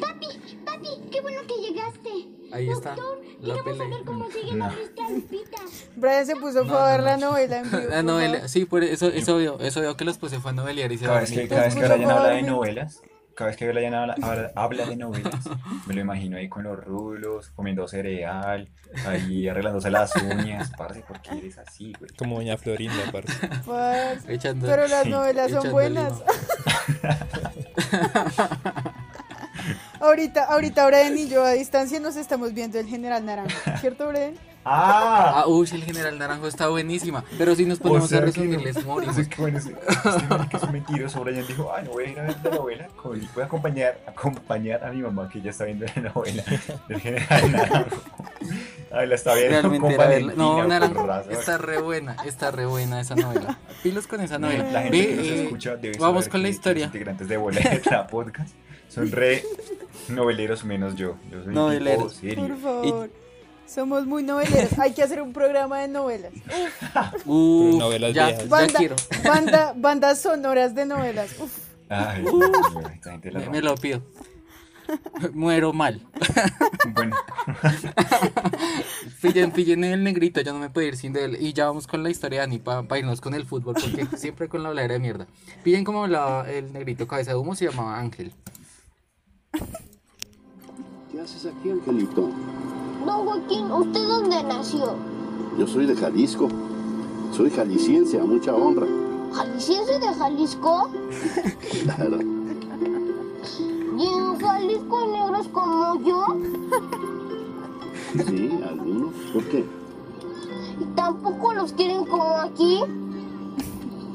[0.00, 0.26] Papi,
[0.64, 2.10] papi, qué bueno que llegaste.
[2.52, 3.78] Ahí está, Doctor, la queremos pelea.
[3.92, 5.62] saber cómo sigue la maestra Lupita.
[5.96, 7.78] Brian se puso fue a ver la novela en vivo.
[7.78, 10.54] La por novela, sí, por eso, eso veo, eso veo que los puse fue a
[10.54, 13.00] novelear y se Cada vez que, cada vez que Brian habla de novelas,
[13.34, 15.48] cada vez que Brian habla, habla, habla de novelas,
[15.86, 18.68] me lo imagino ahí con los rulos, comiendo cereal,
[19.06, 20.70] ahí arreglándose las uñas.
[20.76, 22.10] Parce, ¿por qué eres así, güey?
[22.18, 23.32] Como doña Florinda, parce.
[23.64, 26.22] Pues, Echando- pero las sí, novelas son echando buenas.
[30.00, 33.56] ahorita, ahorita Brian y yo a distancia nos estamos viendo el General Naranjo.
[33.80, 34.34] ¿Cierto, Brian?
[34.64, 35.40] ¡Ah!
[35.42, 37.24] Ah, uy, el general Naranjo está buenísima.
[37.36, 39.16] Pero si nos ponemos sea a que resumirles, no- morimos.
[39.16, 39.74] o sea que bueno, este
[40.28, 41.20] marica es un mentiroso.
[41.24, 42.88] Brian dijo, ay, no voy a ir a ver la novela.
[42.94, 46.44] como- Voy a acompañar, acompañar a mi mamá que ya está viendo la novela
[46.86, 48.02] del general Naranjo.
[48.92, 52.66] Ay, la está viendo Realmente con era No, con Naranjo, está re buena, está re
[52.66, 53.58] buena esa novela.
[53.82, 54.62] Pilos con esa novela.
[54.70, 56.86] La gente Ve, que nos eh, escucha debe vamos saber con la que historia.
[56.86, 58.54] Los integrantes de Boleta Podcast
[58.92, 59.42] son re
[60.08, 61.16] noveleros menos yo.
[61.30, 62.14] Yo soy Noveleros.
[62.14, 62.48] un tipo serio.
[62.48, 63.10] Por favor.
[63.66, 64.78] Somos muy noveleros.
[64.78, 66.32] Hay que hacer un programa de novelas.
[67.24, 68.44] Uf, Uf, novelas ya, viejas.
[68.44, 68.96] ya banda, quiero.
[69.24, 71.30] banda, bandas sonoras de novelas.
[71.40, 71.58] Uf.
[71.88, 72.24] Ay,
[73.02, 74.02] gente la Me, me lo pido.
[75.32, 76.00] Muero mal.
[76.92, 77.16] Bueno,
[79.22, 81.36] Pillen, pillen el negrito, yo no me puedo ir sin de él.
[81.40, 84.48] Y ya vamos con la historia de Ani para irnos con el fútbol, porque siempre
[84.48, 85.26] con la habladera de mierda.
[85.62, 88.32] Pillen como hablaba el negrito cabeza de humo, se llamaba Ángel.
[91.10, 92.30] ¿Qué haces aquí, Angelito?
[93.04, 94.94] Don Joaquín, ¿usted dónde nació?
[95.58, 96.48] Yo soy de Jalisco.
[97.36, 98.86] Soy jalisciense, a mucha honra.
[99.32, 100.90] ¿Jalisciense de Jalisco?
[101.84, 102.18] Claro.
[103.98, 106.26] ¿Y en Jalisco hay negros como yo?
[108.26, 109.12] Sí, algunos.
[109.34, 109.66] ¿Por qué?
[110.80, 112.80] ¿Y tampoco los quieren como aquí?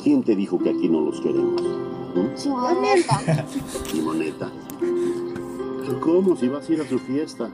[0.04, 1.62] ¿Quién te dijo que aquí no los queremos?
[1.62, 2.36] ¿Mm?
[2.36, 3.46] Simoneta.
[3.92, 4.52] Simoneta.
[5.88, 6.36] ¿Pero ¿Cómo?
[6.36, 7.50] Si vas a ir a su fiesta.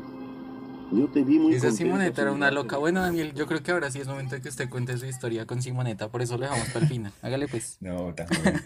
[0.92, 2.78] Yo te vi muy Esa contento Simoneta era una loca.
[2.78, 5.46] Bueno, Daniel, yo creo que ahora sí es momento de que usted cuente su historia
[5.46, 7.14] con Simoneta, por eso lo dejamos para el final.
[7.22, 7.78] Hágale pues.
[7.80, 8.60] no, tan bueno.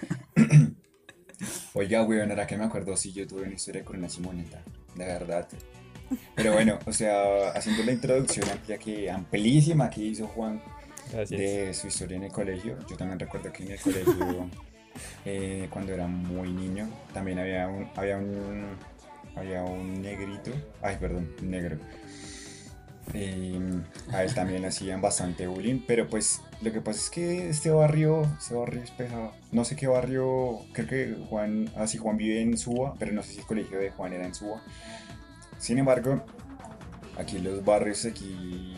[1.74, 4.62] Oiga, weón, ahora que me acuerdo, sí, yo tuve una historia con una Simoneta,
[4.96, 5.48] de verdad.
[6.34, 10.62] Pero bueno, o sea, haciendo la introducción amplia que, amplísima que hizo Juan
[11.12, 11.40] Gracias.
[11.40, 14.50] de su historia en el colegio, yo también recuerdo que en el colegio,
[15.26, 18.78] eh, cuando era muy niño, también había un, había un,
[19.38, 21.78] había un negrito, ay, perdón, negro.
[24.12, 27.72] A él también le hacían bastante bullying, pero pues lo que pasa es que este
[27.72, 29.32] barrio, este barrio es pesado.
[29.52, 33.34] No sé qué barrio, creo que Juan, así Juan vive en Suba, pero no sé
[33.34, 34.62] si el colegio de Juan era en Suba.
[35.58, 36.24] Sin embargo,
[37.18, 38.76] aquí los barrios, aquí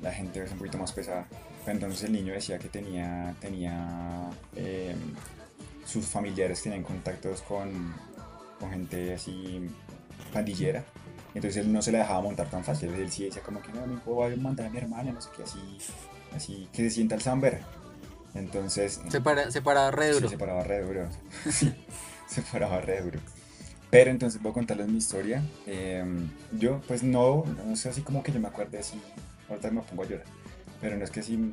[0.00, 1.26] la gente es un poquito más pesada.
[1.66, 4.94] Entonces el niño decía que tenía, tenía eh,
[5.84, 7.94] sus familiares tenían contactos con,
[8.58, 9.68] con gente así
[10.32, 10.84] pandillera.
[11.34, 12.90] Entonces él no se la dejaba montar tan fácil.
[12.90, 15.20] Él sí decía como que no, mi hijo va a mandar a mi hermana, no
[15.20, 15.78] sé qué, así,
[16.34, 17.60] así que se sienta el Samber.
[18.34, 20.28] Entonces Se, para, se paraba re duro.
[20.28, 21.08] Sí, se paraba re duro.
[21.50, 21.74] Sí,
[22.26, 23.20] se paraba re duro.
[23.90, 25.42] Pero entonces voy a contarles mi historia.
[25.66, 26.02] Eh,
[26.52, 28.98] yo, pues no, no sé, así como que yo me acuerde así.
[29.50, 30.26] Ahorita me pongo a llorar.
[30.80, 31.52] Pero no es que así.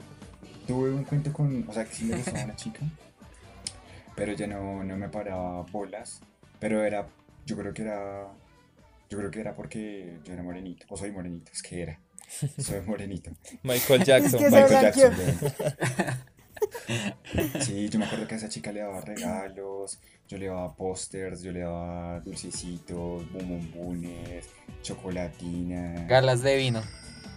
[0.65, 1.67] Tuve un cuento con.
[1.67, 2.79] O sea, que sí me gustaba una chica.
[4.15, 6.21] Pero ya no, no me paraba bolas.
[6.59, 7.07] Pero era.
[7.45, 8.27] Yo creo que era.
[9.09, 10.85] Yo creo que era porque yo era morenito.
[10.89, 11.51] O soy morenito.
[11.51, 11.99] Es que era.
[12.59, 13.31] Soy morenito.
[13.63, 14.39] Michael Jackson.
[14.39, 14.81] que se Michael.
[14.81, 15.13] Jackson.
[17.61, 21.41] Sí, yo me acuerdo que a esa chica le daba regalos, yo le daba pósters,
[21.41, 24.49] yo le daba dulcecitos, bombombones,
[24.81, 26.05] chocolatina.
[26.07, 26.81] Galas de vino.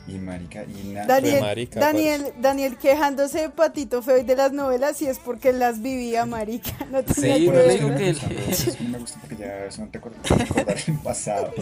[0.09, 1.07] Y marica, y nada.
[1.07, 5.53] Daniel, marica, Daniel, Daniel quejándose de Patito Feo y de las novelas y es porque
[5.53, 6.73] las vivía, marica.
[6.91, 10.21] No tenía Sí, que pero digo que Eso no me gusta porque ya son recordar,
[10.39, 11.53] recordar el pasado.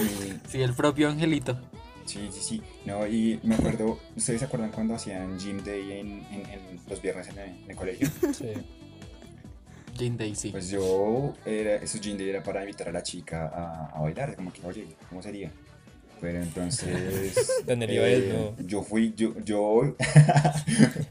[0.00, 1.58] Y- Sí, el propio Angelito.
[2.06, 2.62] Sí, sí, sí.
[2.86, 7.02] No, y me acuerdo, ¿ustedes se acuerdan cuando hacían gym day en, en- en los
[7.02, 8.08] viernes en el, en el colegio?
[8.32, 8.52] Sí.
[10.16, 10.50] Daisy.
[10.50, 14.36] Pues yo, era, esos gym day era para invitar a la chica a, a bailar,
[14.36, 15.50] como que, oye, ¿cómo sería?
[16.20, 17.36] Pero entonces...
[17.36, 18.56] eh, Daniel iba desnudo.
[18.60, 19.96] yo fui, yo, yo...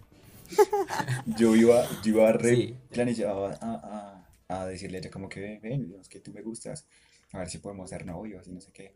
[1.37, 2.75] yo iba, yo iba re Sí.
[2.89, 4.27] planillado a, a,
[4.61, 6.85] a decirle a ella como que, ven, ven, es que tú me gustas,
[7.33, 8.95] a ver si podemos ser novios y no sé qué.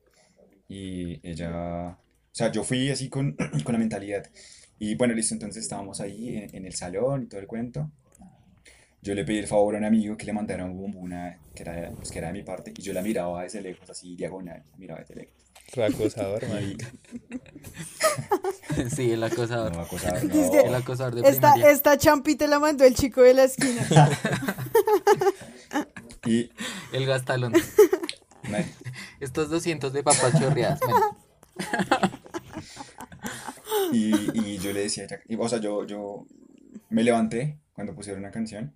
[0.67, 1.97] Y ella, o
[2.31, 4.25] sea, yo fui así con, con la mentalidad.
[4.79, 7.91] Y bueno, listo, entonces estábamos ahí en, en el salón y todo el cuento.
[9.03, 11.91] Yo le pedí el favor a un amigo que le mandara un bombona que era,
[11.95, 14.99] pues, que era de mi parte y yo la miraba desde lejos, así diagonal, miraba
[14.99, 15.33] desde lejos.
[15.73, 16.87] Re acosador, marica.
[18.95, 19.73] Sí, el acosador.
[19.75, 20.51] no, acosador, no.
[20.51, 21.71] que- El acosador de Esta, primaria.
[21.71, 23.85] esta champi te la mandó el chico de la esquina.
[26.25, 26.51] Y,
[26.93, 27.51] El gastalón.
[28.49, 28.65] me-
[29.19, 30.79] Estos 200 de papas chorreadas.
[33.91, 36.25] Y, y yo le decía, a ella- y, o sea, yo, yo
[36.89, 38.75] me levanté cuando pusieron una canción.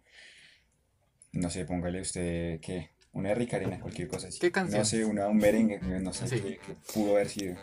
[1.35, 4.39] No sé, póngale usted que una de Ricarena, cualquier cosa así.
[4.39, 4.79] ¿Qué canción?
[4.79, 6.39] No sé, una, un merengue, no sé Sí.
[6.41, 7.55] qué, qué pudo haber sido.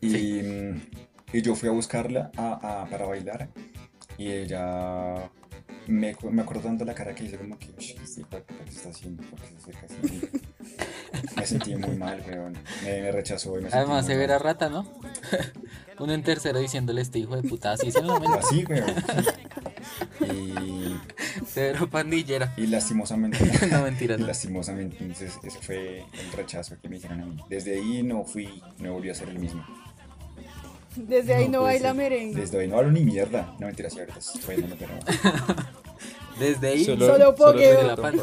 [0.00, 0.40] Y,
[1.32, 3.48] y yo fui a buscarla a- a- para bailar
[4.18, 5.30] y ella
[5.86, 8.64] me, me acuerdo tanto la cara que hizo como que, "Ush, este hijo de puta,
[8.64, 9.22] ¿qué está haciendo?
[9.24, 10.20] ¿Por qué se acerca así a mí?".
[11.36, 12.54] Me sentí muy mal, weón.
[12.84, 14.44] Me, me rechazó y me además, severa mal.
[14.44, 14.90] rata, ¿no?
[16.00, 17.72] Uno en tercero diciéndole este hijo de puta.
[17.72, 18.14] Así se lo.
[18.36, 18.86] Así, weón.
[20.32, 22.54] Y, Severo pandillera.
[22.56, 23.38] y lastimosamente,
[23.70, 24.26] No, no.
[24.26, 27.36] lastimosamente, entonces ese fue el rechazo que me hicieron a mí.
[27.48, 29.64] Desde ahí no fui, no volví a ser el mismo.
[30.96, 31.96] Desde ahí No baila ser.
[31.96, 32.40] merengue.
[32.40, 33.54] Desde ahí no hablo ni mierda.
[33.58, 34.92] No mentiras, sí, ahorita estoy bailando, pero
[36.38, 36.84] Desde ahí.
[36.84, 38.14] Solo solo desde la pan.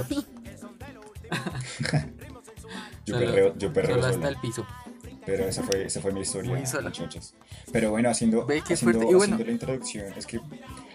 [3.05, 4.15] yo Solo- perreo, yo perreo Solo solo.
[4.15, 4.65] hasta el piso.
[5.25, 6.89] Pero esa fue, esa fue mi historia, Muy sola.
[6.89, 7.35] muchachos.
[7.71, 9.01] Pero bueno, haciendo, Ve qué haciendo.
[9.01, 9.21] Y bueno.
[9.35, 10.39] haciendo la introducción, es que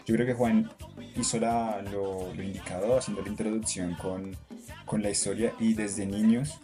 [0.06, 0.70] yo creo que Juan
[1.16, 4.36] hizo la, lo, lo indicado haciendo la introducción con,
[4.84, 6.58] con la historia y desde niños,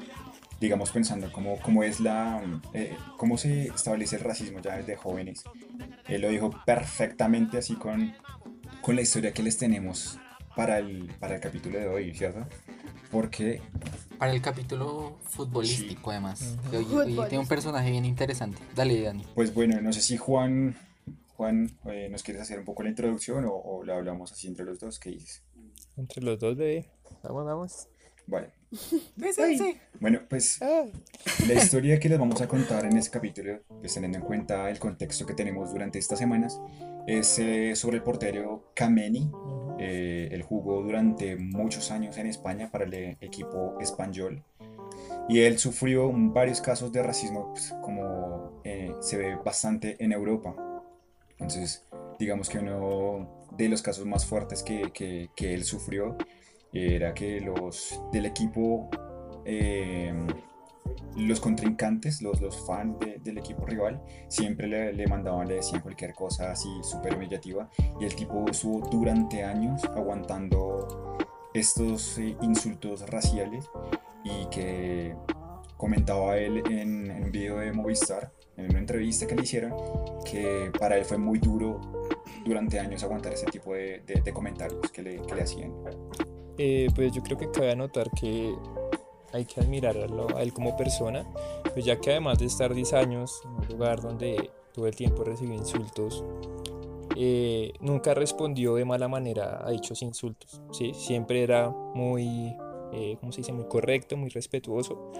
[0.60, 5.44] digamos pensando cómo, cómo es la, eh, cómo se establece el racismo ya desde jóvenes.
[6.08, 8.14] Él lo dijo perfectamente así con,
[8.80, 10.18] con la historia que les tenemos
[10.54, 12.46] para el, para el capítulo de hoy, ¿cierto?
[13.10, 13.60] Porque
[14.18, 16.56] Para el capítulo futbolístico, además.
[16.70, 17.26] que hoy- hoy Futbolístico.
[17.28, 18.58] tiene un personaje bien interesante.
[18.74, 19.24] Dale, Dani.
[19.34, 20.74] Pues bueno, no sé si Juan,
[21.42, 24.64] Juan, eh, nos quieres hacer un poco la introducción o, o la hablamos así entre
[24.64, 25.42] los dos, ¿qué dices?
[25.96, 26.88] Entre los dos, bebé.
[27.24, 27.88] Vamos, vamos.
[28.28, 28.52] Vale.
[29.98, 34.24] Bueno, pues la historia que les vamos a contar en este capítulo, pues teniendo en
[34.24, 36.60] cuenta el contexto que tenemos durante estas semanas,
[37.08, 39.28] es eh, sobre el portero Kameni.
[39.80, 44.44] Eh, él jugó durante muchos años en España para el eh, equipo español
[45.28, 50.54] y él sufrió varios casos de racismo, pues, como eh, se ve bastante en Europa.
[51.42, 51.84] Entonces,
[52.18, 56.16] digamos que uno de los casos más fuertes que, que- que él sufrió
[56.72, 58.88] era que los del equipo,
[59.44, 60.14] eh,
[61.16, 65.82] los contrincantes, los, los fans de- del equipo rival, siempre le, le mandaban, le decían
[65.82, 67.68] cualquier cosa así súper humillativa
[68.00, 71.18] y el tipo estuvo durante años aguantando
[71.54, 73.68] estos eh, insultos raciales
[74.24, 75.14] y que
[75.76, 78.32] comentaba él en, en un video de Movistar,
[78.64, 79.72] en una entrevista que le hicieron,
[80.30, 81.80] que para él fue muy duro
[82.44, 85.72] durante años aguantar ese tipo de, de- de comentarios que le, que le hacían.
[86.58, 88.54] Eh, pues yo creo que cabe anotar que
[89.32, 91.24] hay que admirarlo a él como persona,
[91.72, 95.24] pues ya que además de estar 10 años en un lugar donde todo el tiempo
[95.24, 96.22] recibió insultos,
[97.16, 100.92] eh, nunca respondió de mala manera a dichos insultos, ¿sí?
[100.94, 102.56] Siempre era muy,
[102.92, 103.52] eh, ¿cómo se dice?
[103.52, 105.12] Muy correcto, muy respetuoso.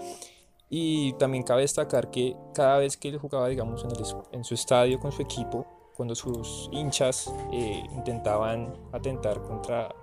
[0.75, 4.55] Y también cabe destacar que cada vez que él jugaba, digamos, en, el en su
[4.55, 9.93] estadio con su equipo, cuando sus hinchas eh, intentaban atentar contra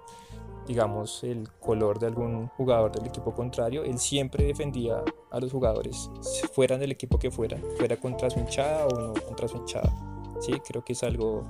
[0.69, 5.03] digamos, el color de algún jugador del equipo contrario, él siempre defendía
[5.33, 6.09] a los jugadores,
[6.53, 9.93] fueran del equipo que fueran, fuera contra su hinchada o no contra su hinchada.
[10.39, 11.43] Sí, creo que es algo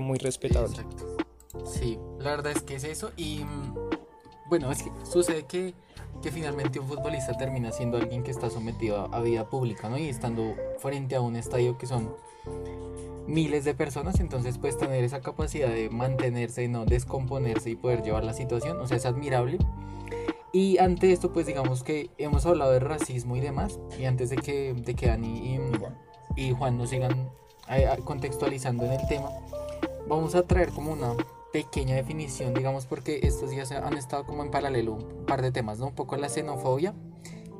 [0.00, 0.74] muy respetable.
[0.74, 1.16] Exacto.
[1.66, 3.10] Sí, la verdad es que es eso.
[3.18, 3.74] Y mm,
[4.48, 5.74] bueno, es que sucede que,
[6.24, 9.98] que finalmente un futbolista termina siendo alguien que está sometido a, vida pública, ¿no?
[9.98, 12.16] Y estando frente a un estadio que son
[13.26, 18.24] miles de personas, entonces pues tener esa capacidad de mantenerse, no descomponerse y poder llevar
[18.24, 19.58] la situación, o sea, es admirable.
[20.50, 23.78] Y ante esto, pues digamos que hemos hablado de racismo y demás.
[23.98, 25.58] Y antes de que, de que Dani
[26.36, 27.28] y, y Juan nos sigan
[27.68, 29.28] eh, contextualizando en el tema,
[30.08, 31.14] vamos a traer como una
[31.54, 35.78] pequeña definición, digamos, porque estos días han estado como en paralelo un par de temas,
[35.78, 35.86] ¿no?
[35.86, 36.94] Un poco la xenofobia,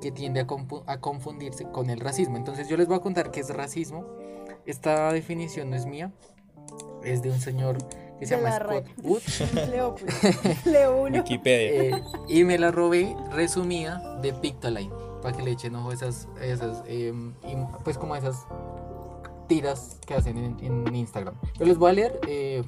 [0.01, 0.47] que tiende a,
[0.93, 2.37] a confundirse con el racismo.
[2.37, 4.05] Entonces yo les voy a contar qué es racismo.
[4.67, 6.11] Esta definición no es mía,
[7.05, 7.79] es de un señor
[8.19, 8.57] que se De llama.
[8.57, 9.23] Scott Wood.
[9.71, 10.67] Leo, pues.
[10.67, 11.19] Leo uno.
[11.19, 11.97] Wikipedia.
[11.97, 14.91] Eh, y me la robé resumida de Pictoline,
[15.23, 17.33] para que le echen ojo esas, esas im-
[17.85, 18.45] pues como esas
[19.47, 20.57] tiras que hacen en,
[20.89, 21.35] en Instagram.
[21.61, 22.65] Yo les voy a leer eh,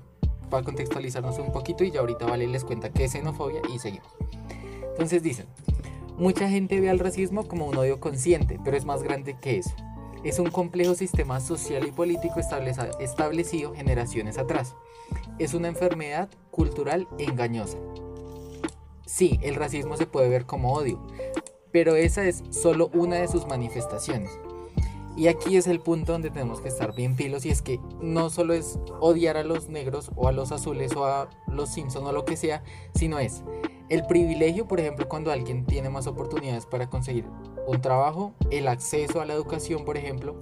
[0.51, 4.09] para contextualizarnos un poquito y ya ahorita Vale les cuenta qué es xenofobia y seguimos.
[4.91, 5.47] Entonces dicen,
[6.17, 9.75] mucha gente ve al racismo como un odio consciente, pero es más grande que eso.
[10.25, 14.75] Es un complejo sistema social y político establecido generaciones atrás.
[15.39, 17.79] Es una enfermedad cultural engañosa.
[19.05, 21.01] Sí, el racismo se puede ver como odio,
[21.71, 24.31] pero esa es solo una de sus manifestaciones.
[25.17, 28.29] Y aquí es el punto donde tenemos que estar bien pilos y es que no
[28.29, 32.13] solo es odiar a los negros o a los azules o a los Simpson o
[32.13, 32.63] lo que sea,
[32.95, 33.43] sino es
[33.89, 37.25] el privilegio, por ejemplo, cuando alguien tiene más oportunidades para conseguir
[37.67, 40.37] un trabajo, el acceso a la educación, por ejemplo,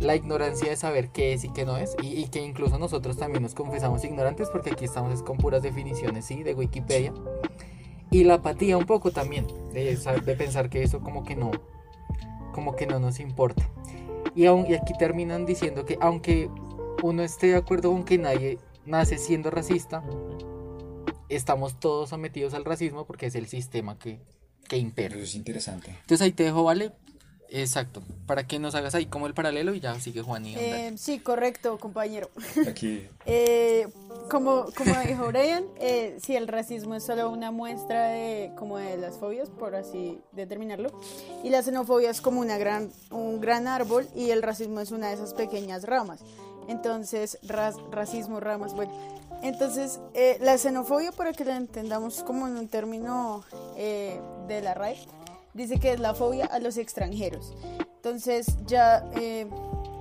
[0.00, 3.42] la ignorancia de saber qué es y qué no es, y, que incluso nosotros también
[3.42, 6.42] nos confesamos ignorantes porque aquí estamos es con puras definiciones, ¿sí?
[6.42, 7.14] De Wikipedia.
[8.10, 11.52] Y la apatía un poco también, de pensar que eso como que no,
[12.56, 13.68] como que no nos importa.
[14.34, 16.48] Y, aún, y aquí terminan diciendo que aunque
[17.02, 20.02] uno esté de acuerdo con que nadie nace siendo racista,
[21.28, 24.20] estamos todos sometidos al racismo porque es el sistema que,
[24.68, 25.16] que impera.
[25.16, 25.90] Eso es interesante.
[25.90, 26.92] Entonces ahí te dejo, ¿vale?
[27.48, 30.92] Exacto, para que nos hagas ahí como el paralelo y ya sigue Juan y Andrés.
[30.92, 32.30] Eh, sí, correcto, compañero.
[32.68, 33.88] Aquí, Eh,
[34.30, 38.96] como, como dijo Brian, eh, sí, el racismo es solo una muestra de, como de
[38.96, 40.90] las fobias, por así determinarlo.
[41.44, 45.08] Y la xenofobia es como una gran, un gran árbol y el racismo es una
[45.08, 46.20] de esas pequeñas ramas.
[46.68, 48.92] Entonces, ras- racismo, ramas, bueno.
[49.42, 53.44] Entonces, eh, la xenofobia, para que la entendamos como en un término
[53.76, 54.96] eh, de la RAE,
[55.56, 57.54] dice que es la fobia a los extranjeros.
[57.96, 59.48] Entonces, ya eh,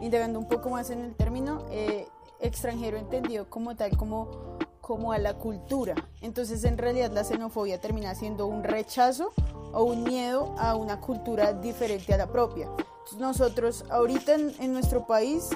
[0.01, 2.07] indagando un poco más en el término, eh,
[2.39, 5.95] extranjero entendido como tal, como, como a la cultura.
[6.21, 9.31] Entonces, en realidad, la xenofobia termina siendo un rechazo
[9.73, 12.67] o un miedo a una cultura diferente a la propia.
[12.67, 15.49] Entonces, nosotros, ahorita en, en nuestro país,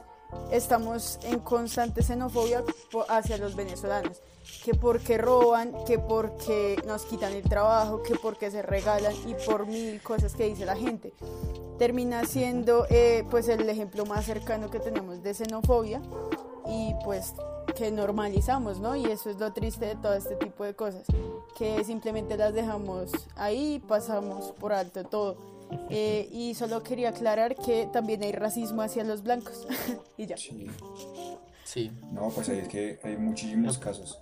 [0.52, 2.64] estamos en constante xenofobia
[3.08, 4.22] hacia los venezolanos,
[4.64, 9.68] que porque roban, que porque nos quitan el trabajo, que porque se regalan y por
[9.68, 11.14] mil cosas que dice la gente.
[11.78, 16.02] Termina siendo eh, pues el ejemplo más cercano que tenemos de xenofobia
[16.68, 17.34] y pues
[17.76, 18.96] que normalizamos, ¿no?
[18.96, 21.04] Y eso es lo triste de todo este tipo de cosas,
[21.58, 25.59] que simplemente las dejamos ahí y pasamos por alto todo.
[25.90, 29.68] Eh, y solo quería aclarar que también hay racismo hacia los blancos.
[30.18, 30.38] y ya.
[30.38, 30.68] sí.
[31.64, 31.92] Sí.
[32.12, 34.20] No, pues ahí es que hay muchísimos casos.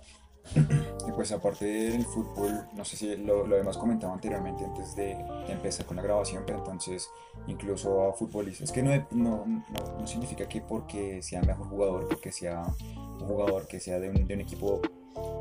[1.08, 5.16] Y pues aparte del fútbol, no sé si lo, lo hemos comentado anteriormente antes de,
[5.46, 7.08] de empezar con la grabación, pero entonces
[7.46, 12.30] incluso a futbolistas, que no, no, no, no significa que porque sea mejor jugador, porque
[12.30, 12.62] sea
[12.94, 14.82] un jugador que sea de un, de un equipo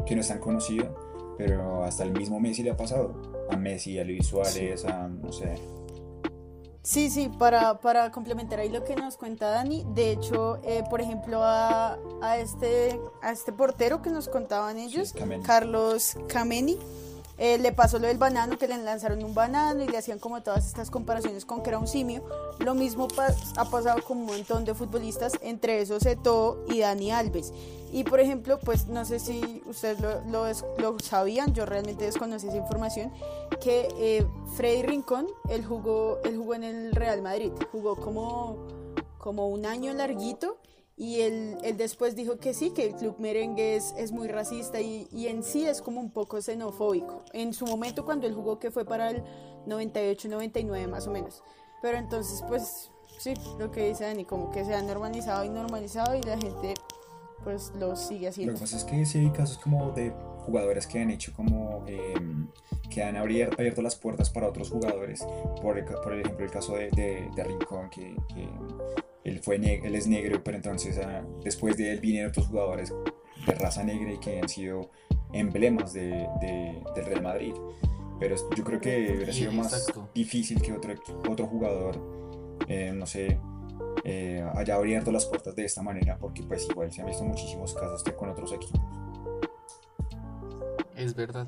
[0.06, 0.96] que no es tan conocido,
[1.38, 3.46] pero hasta el mismo Messi le ha pasado.
[3.50, 5.56] A Messi, a Luis Suárez, a no sé.
[6.88, 11.02] Sí, sí, para, para complementar ahí lo que nos cuenta Dani, de hecho, eh, por
[11.02, 15.14] ejemplo, a, a este, a este portero que nos contaban ellos.
[15.44, 16.80] Carlos Kameni,
[17.38, 20.42] eh, le pasó lo del banano, que le lanzaron un banano y le hacían como
[20.42, 22.24] todas estas comparaciones con que era un simio.
[22.60, 23.08] Lo mismo
[23.58, 27.54] ha pasado con un montón de futbolistas, entre esos Eto'o y Dani Alves.
[27.92, 30.46] Y por ejemplo, pues no sé si ustedes lo,
[30.78, 33.12] lo sabían, yo realmente desconocí esa información,
[33.62, 38.58] que eh, Freddy Rincón, él jugó, él jugó en el Real Madrid, jugó como,
[39.20, 40.58] como un año larguito
[41.00, 44.82] y él, él después dijo que sí, que el club merengue es, es muy racista
[44.82, 47.24] y, y en sí es como un poco xenofóbico.
[47.34, 49.24] En su momento cuando él jugó, que fue para el
[49.68, 51.44] 98-99 más o menos.
[51.82, 56.16] Pero entonces pues sí, lo que dice Dani, como que se ha normalizado y normalizado
[56.16, 56.74] y la gente
[57.44, 58.54] pues lo sigue Lo haciendo.
[58.56, 62.48] que pasa es que sí hay casos como de jugadores que han hecho como em,
[62.90, 65.26] que han abier- abierto las puertas para otros jugadores.
[65.62, 68.50] Por, el por ejemplo, el caso de, de, de Rincón, que, que
[69.28, 72.94] él, fue él es negro, pero entonces ah, después de él vinieron otros jugadores
[73.46, 74.90] de raza negra y que han sido
[75.34, 76.10] emblemas de,
[76.42, 77.54] de- del Real Madrid.
[78.20, 80.10] Pero yo creo que hubiera sido más Exacto.
[80.16, 80.94] difícil que otro,
[81.30, 82.00] otro jugador,
[82.68, 83.40] eh, no sé,
[84.04, 87.74] eh, haya abierto las puertas de esta manera, porque pues igual se han visto muchísimos
[87.76, 88.82] casos con otros equipos.
[90.98, 91.46] Es verdad.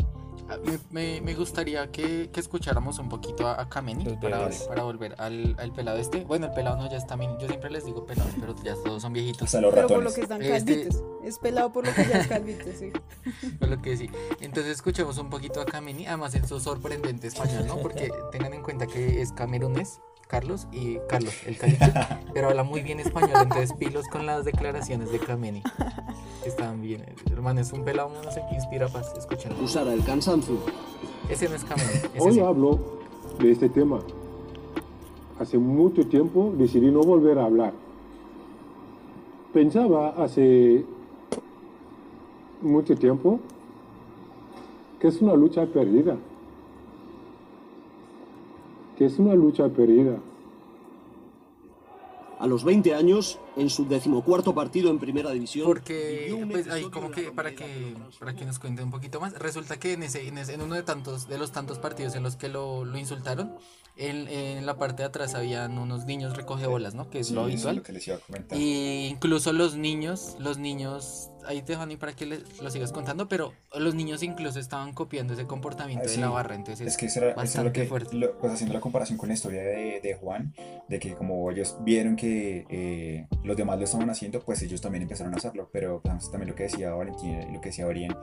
[0.47, 4.49] Ah, Me, me- me gustaría que, que escucháramos un poquito a, a Kameni para,
[4.83, 6.23] volver al, al pelado este.
[6.23, 7.15] Bueno, el pelado no ya está.
[7.39, 9.43] Yo siempre les digo pelado, pero ya todos son viejitos.
[9.43, 11.03] Hasta los Pero por lo que están Este- calvitos.
[11.23, 12.91] Es pelado por lo que ya es calvito, sí.
[13.59, 14.09] Fue lo que sí.
[14.39, 17.77] Entonces escuchemos un poquito a Kameni, además en su sorprendente español, ¿no?
[17.77, 21.91] Porque tengan en cuenta que es camerunés, Carlos, y Carlos, el caliche,
[22.33, 25.61] pero habla muy bien español, entonces pilos con las declaraciones de Kameni.
[26.45, 27.03] Están bien.
[27.31, 29.61] Hermano, es un pelado, no sé, que inspira paz, escúchenlo.
[29.63, 30.55] Usar el cansancio.
[31.29, 32.39] Ese no es ese Hoy sí.
[32.39, 32.79] hablo
[33.39, 33.99] de este tema.
[35.39, 37.73] Hace mucho tiempo decidí no volver a hablar.
[39.53, 40.85] Pensaba hace
[42.61, 43.39] mucho tiempo
[44.99, 46.17] que es una lucha perdida.
[48.97, 50.17] Que es una lucha perdida.
[52.37, 57.11] A los 20 años, en su decimocuarto partido en Primera División, Porque, pues ahí como
[57.11, 60.37] que para que para que nos cuente un poquito más, resulta que en ese, en,
[60.37, 63.55] ese- en uno de tantos de los tantos partidos en los que lo, lo insultaron,
[63.97, 67.09] en, en la parte de atrás habían unos niños recoge bolas, ¿no?
[67.09, 67.75] Que es Sí, lo eso es habitual.
[67.77, 68.57] lo que les iba a comentar.
[68.57, 72.93] Y incluso los niños, los niños, ahí te dejo y para que les- lo sigas
[72.93, 76.95] contando, pero los niños incluso estaban copiando ese comportamiento Ah, de la barra, entonces Es
[76.95, 78.15] que eso era, eso era lo bastante que, fuerte.
[78.15, 80.53] lo- pues haciendo la comparación con la historia de, de Juan,
[80.87, 85.03] de que como ellos vieron que eh, los demás lo estaban haciendo, pues ellos también
[85.03, 85.69] empezaron a hacerlo.
[85.71, 88.15] Pero pues, también lo que decía Valentina y lo que decía Brian,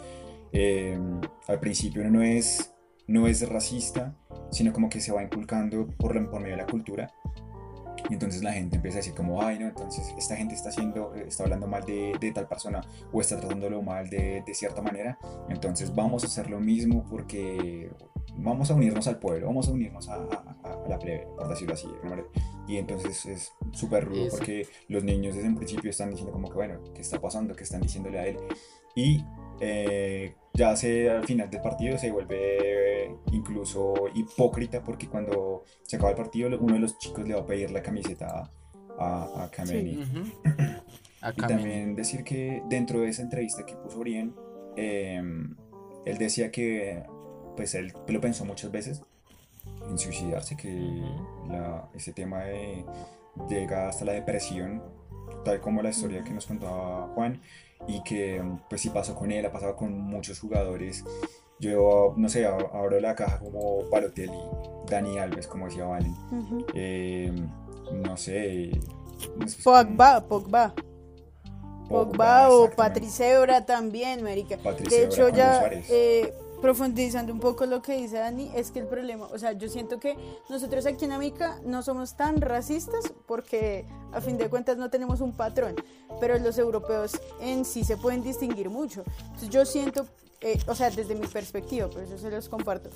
[0.53, 0.99] eh,
[1.49, 2.73] al principio uno no es,
[3.07, 4.15] no es racista,
[4.51, 7.11] sino como que se va inculcando por, la- por medio de la cultura.
[8.09, 11.13] Y entonces la gente empieza a decir como, ay, no, entonces esta gente está haciendo,
[11.15, 12.81] está hablando mal de, de tal persona
[13.13, 15.19] o está tratándolo mal de, de cierta manera.
[15.49, 17.91] Entonces vamos a hacer lo mismo porque
[18.39, 21.75] vamos a unirnos al pueblo, vamos a unirnos a, a- a- la plebe, por decirlo
[21.75, 21.89] así.
[22.69, 26.55] Y entonces es súper rudo porque los niños desde un principio están diciendo como que,
[26.55, 27.55] bueno, ¿qué está pasando?
[27.55, 28.37] ¿Qué están diciéndole a él?
[28.95, 29.25] Y
[29.61, 36.11] eh, ya se, al final del partido se vuelve incluso hipócrita porque cuando se acaba
[36.11, 38.51] el partido uno de los chicos le va a pedir la camiseta
[38.99, 39.99] a, a Kameni.
[40.03, 40.21] Ujú.
[41.23, 41.61] A Y Kameni.
[41.63, 44.35] también decir que dentro de esa entrevista que puso Brian,
[44.77, 45.21] eh,
[46.05, 47.03] él decía que
[47.57, 49.03] pues él lo pensó muchas veces
[49.89, 51.03] en suicidarse, que
[51.49, 52.85] la- ese tema de,
[53.49, 54.83] llega hasta la depresión,
[55.45, 57.41] tal como la historia que nos contaba Juan,
[57.87, 61.05] y que pues sí pasó con él, ha pasado con muchos jugadores.
[61.59, 64.39] Yo, no sé, ab- abro la caja como Balotelli,
[64.89, 66.15] Dani Alves, como decía Valen.
[66.75, 67.33] Eh,
[67.93, 68.71] no sé.
[69.37, 70.75] no sé, Pogba, Pogba.
[71.89, 72.71] Pogba o.
[72.71, 74.57] Patrice Evra también, marica.
[74.59, 78.87] Patrice de hecho, ya eh, profundizando un poco lo que dice Dani, es que el
[78.87, 80.17] problema, o sea, yo siento que
[80.49, 85.21] nosotros aquí en América no somos tan racistas porque a fin de cuentas no tenemos
[85.21, 85.77] un patrón,
[86.21, 89.05] pero los europeos en sí se pueden distinguir mucho.
[89.27, 90.07] Entonces yo siento,
[90.41, 92.91] eh, o sea, desde mi perspectiva, por eso se los comparto,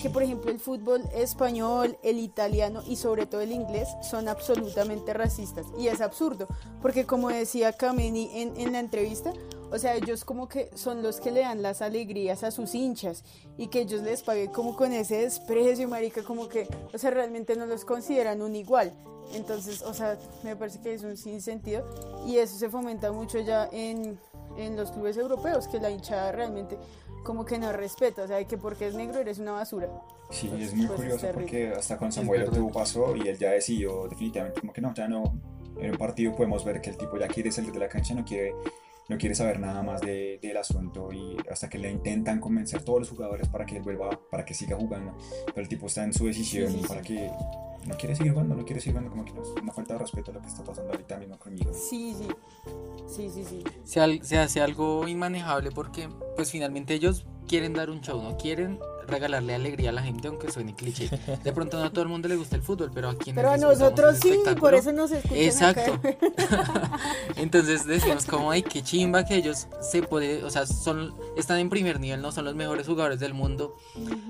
[0.00, 5.12] que por ejemplo el fútbol español, el italiano y sobre todo el inglés son absolutamente
[5.12, 5.66] racistas.
[5.78, 6.46] Y es absurdo,
[6.82, 9.32] porque como decía Kameni en, en la entrevista,
[9.70, 13.24] o sea, ellos como que son los que le dan las alegrías a sus hinchas
[13.56, 17.56] y que ellos les paguen como con ese desprecio, marica, como que, o sea, realmente
[17.56, 18.92] no los consideran un igual.
[19.34, 21.84] Entonces, o sea, me parece que es un sinsentido
[22.26, 24.18] y eso se fomenta mucho ya en,
[24.56, 26.78] en los clubes europeos, que la hinchada realmente
[27.24, 29.88] como que no respeta, o sea, que porque es negro eres una basura.
[30.30, 31.42] Sí, Entonces, es muy pues, es curioso terrible.
[31.44, 34.94] porque hasta con Es Samuel tuvo pasó y él ya decidió definitivamente como que no,
[34.94, 35.34] ya no,
[35.78, 38.24] en un partido podemos ver que el tipo ya quiere salir de la cancha, no
[38.24, 38.54] quiere,
[39.08, 43.00] no quiere saber nada más de- del asunto y hasta que le intentan convencer todos
[43.00, 45.14] los jugadores para que él vuelva, para que siga jugando,
[45.46, 47.14] pero el tipo está en su decisión Sí, sí, para sí.
[47.14, 47.30] que
[47.86, 50.00] no quiere seguir jugando, no quiere seguir jugando, como que no, es una falta de
[50.00, 51.72] respeto lo que está pasando ahorita mismo conmigo.
[51.72, 52.28] Sí, sí,
[53.06, 53.64] sí, sí, sí.
[53.84, 58.36] se, al- se hace algo inmanejable porque pues finalmente ellos quieren dar un show, no
[58.36, 58.78] quieren
[59.08, 61.10] regalarle alegría a la gente aunque suene cliché.
[61.42, 63.50] De pronto no a todo el mundo le gusta el fútbol, pero a quienes Pero
[63.50, 65.94] a nosotros sí, por eso nos escuchan Exacto.
[65.94, 66.98] acá.
[67.36, 71.70] Entonces decimos como ay qué chimba que ellos se puede, o sea, son están en
[71.70, 73.76] primer nivel, no son los mejores jugadores del mundo.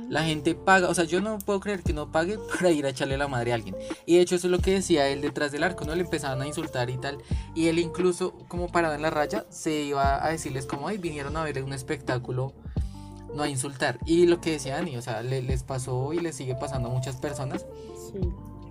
[0.08, 2.90] La gente paga, o sea, yo no puedo creer que no pague para ir a
[2.90, 3.76] echarle la madre a alguien.
[4.06, 6.40] Y de hecho eso es lo que decía él detrás del arco, no le empezaban
[6.42, 7.18] a insultar y tal.
[7.54, 11.36] Y él incluso como parado en la raya se iba a decirles como ay vinieron
[11.36, 12.52] a ver un espectáculo
[13.38, 13.98] no a insultar.
[14.04, 16.92] Y lo que decía Dani, o sea, le- les pasó y les sigue pasando a
[16.92, 17.64] muchas personas
[18.12, 18.18] Sí.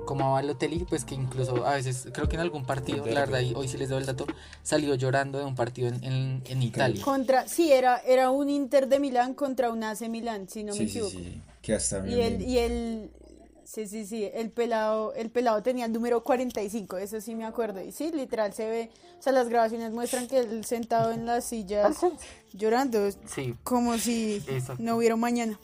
[0.06, 3.40] como a Balotelli, pues que incluso a veces, creo que en algún partido, la verdad,
[3.42, 4.26] y hoy sí les doy el dato,
[4.64, 7.04] salió llorando de un partido en, en, en Italia.
[7.04, 10.78] Contra, sí, era, era un Inter de Milán contra un AC Milán, si no me
[10.80, 11.12] sí, sí, equivoco.
[11.18, 13.10] sí, que hasta Y él, y él
[13.68, 17.84] Sí, sí, sí, el pelado, el pelado tenía el número 45, eso sí me acuerdo.
[17.84, 18.90] Y sí, literal se ve,
[19.20, 21.98] o sea, las grabaciones muestran que él sentado en las sillas
[22.54, 23.56] llorando, Sí.
[23.66, 24.82] como si Exacto.
[24.82, 25.60] no hubiera mañana.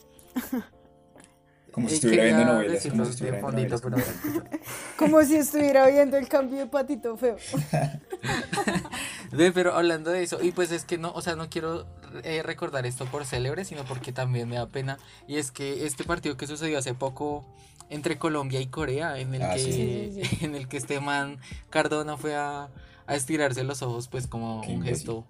[1.72, 2.82] Como si estuviera viendo novelas.
[2.82, 3.80] si viendo
[4.98, 7.36] Como si estuviera viendo el cambio de patito feo.
[9.32, 11.86] Ve, pero hablando de eso, y pues es que no, o sea, no quiero
[12.22, 14.98] eh, recordar esto por célebre, sino porque también me da pena.
[15.26, 17.44] Y es que este partido que sucedió hace poco
[17.90, 19.72] entre Colombia y Corea, en el Ah, que, sí.
[19.72, 20.44] Sí, sí, sí.
[20.44, 21.38] en el que este man
[21.70, 22.68] Cardona fue a,
[23.06, 24.96] a estirarse los ojos, pues como Qué un imbécil.
[24.96, 25.26] gesto.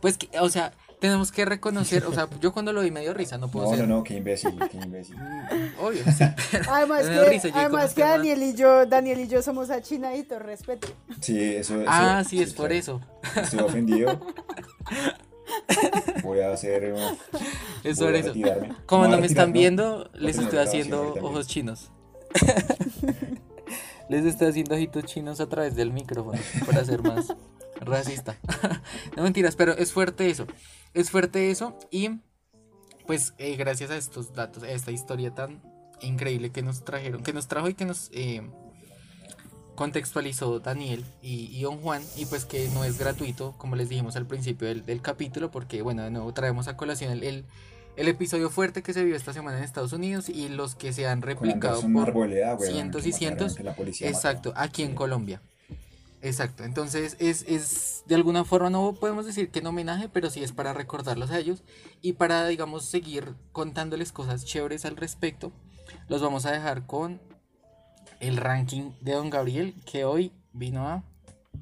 [0.00, 3.14] Pues, que, o sea, tenemos que reconocer, o sea, yo cuando lo vi me dio
[3.14, 3.88] risa, no puedo No, no, ser.
[3.88, 5.16] no, qué imbécil, qué imbécil.
[5.80, 6.24] Obvio, sí.
[6.68, 10.40] Además que, risa, además este que man- Daniel y yo, Daniel y yo somos achinaditos,
[10.42, 10.88] respeto.
[11.20, 13.00] Sí, eso, eso Ah, sí, es por eso.
[13.36, 14.20] Estoy ofendido.
[16.24, 16.94] Voy a hacer.
[17.84, 18.32] Es a eso.
[18.86, 21.90] Como no me están viendo, les estoy haciendo ojos chinos.
[24.08, 27.34] les estoy haciendo ojitos chinos a través del micrófono para ser más
[27.80, 28.38] racista.
[29.16, 30.46] no mentiras, pero es fuerte eso.
[30.94, 32.20] Es fuerte eso y
[33.06, 35.62] pues eh, gracias a estos datos, a esta historia tan
[36.00, 38.42] increíble que nos trajeron, que nos trajo y que nos eh,
[39.74, 44.16] contextualizó Daniel y, y Don Juan y pues que no es gratuito como les dijimos
[44.16, 47.44] al principio del, del capítulo porque bueno de nuevo traemos a colación el, el,
[47.96, 51.06] el episodio fuerte que se vio esta semana en Estados Unidos y los que se
[51.06, 53.58] han replicado por Arboleda, weón, cientos y cientos.
[53.60, 53.82] la mató.
[53.82, 55.42] exacto aquí en Colombia.
[56.22, 60.42] Exacto entonces es, es de alguna forma no podemos decir que en homenaje pero sí
[60.42, 61.62] es para recordarlos a ellos
[62.00, 65.52] y para digamos seguir contándoles cosas chéveres al respecto.
[66.08, 67.20] Los vamos a dejar con
[68.20, 71.02] el ranking de Don Gabriel que hoy vino a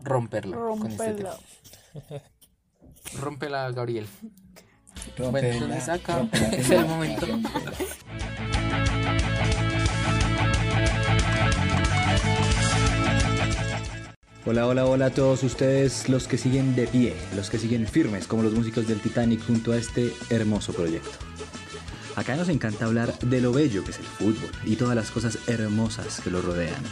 [0.02, 1.26] romperla con este.
[3.20, 4.06] Rómpela, Gabriel.
[5.18, 7.26] Rómpela, bueno, entonces acá es el momento.
[14.44, 18.26] Hola, hola, hola a todos ustedes, los que siguen de pie, los que siguen firmes
[18.26, 21.10] como los músicos del Titanic junto a este hermoso proyecto.
[22.14, 25.38] Acá nos encanta hablar de lo bello que es el fútbol y todas las cosas
[25.46, 26.82] hermosas que lo rodean.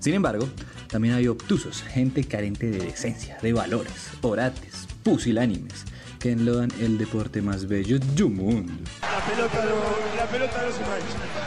[0.00, 0.48] Sin embargo,
[0.86, 5.84] también hay obtusos, gente carente de decencia, de valores, orates, pusilánimes,
[6.18, 8.72] que enlodan el deporte más bello del mundo.
[9.02, 11.45] La pelota no, la pelota no se mancha.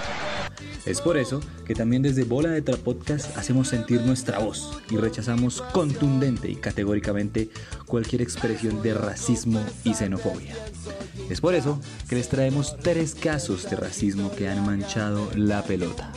[0.89, 4.97] Es por eso que también desde Bola de Tra Podcast hacemos sentir nuestra voz y
[4.97, 7.51] rechazamos contundente y categóricamente
[7.85, 10.55] cualquier expresión de racismo y xenofobia.
[11.29, 11.79] Es por eso
[12.09, 16.11] que les traemos tres casos de racismo que han manchado la pelota.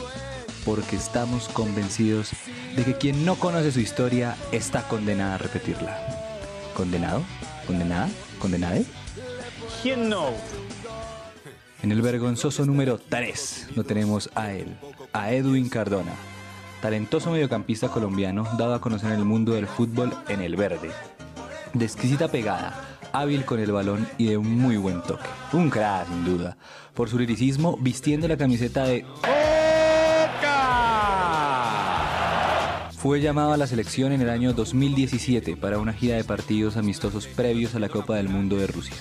[0.65, 2.31] Porque estamos convencidos
[2.75, 5.99] de que quien no conoce su historia está condenada a repetirla.
[6.75, 7.21] ¿Condenado?
[7.67, 8.09] ¿Condenada?
[8.39, 8.85] ¿Condenade?
[9.83, 10.31] ¿Quién no?
[11.83, 14.77] En el vergonzoso número 3 lo tenemos a él,
[15.11, 16.13] a Edwin Cardona,
[16.81, 20.91] talentoso mediocampista colombiano dado a conocer en el mundo del fútbol en el verde.
[21.73, 25.25] De exquisita pegada, hábil con el balón y de un muy buen toque.
[25.51, 26.55] Un crack, sin duda,
[26.93, 29.05] por su liricismo vistiendo la camiseta de
[32.95, 37.27] Fue llamado a la selección en el año 2017 para una gira de partidos amistosos
[37.27, 38.95] previos a la Copa del Mundo de Rusia.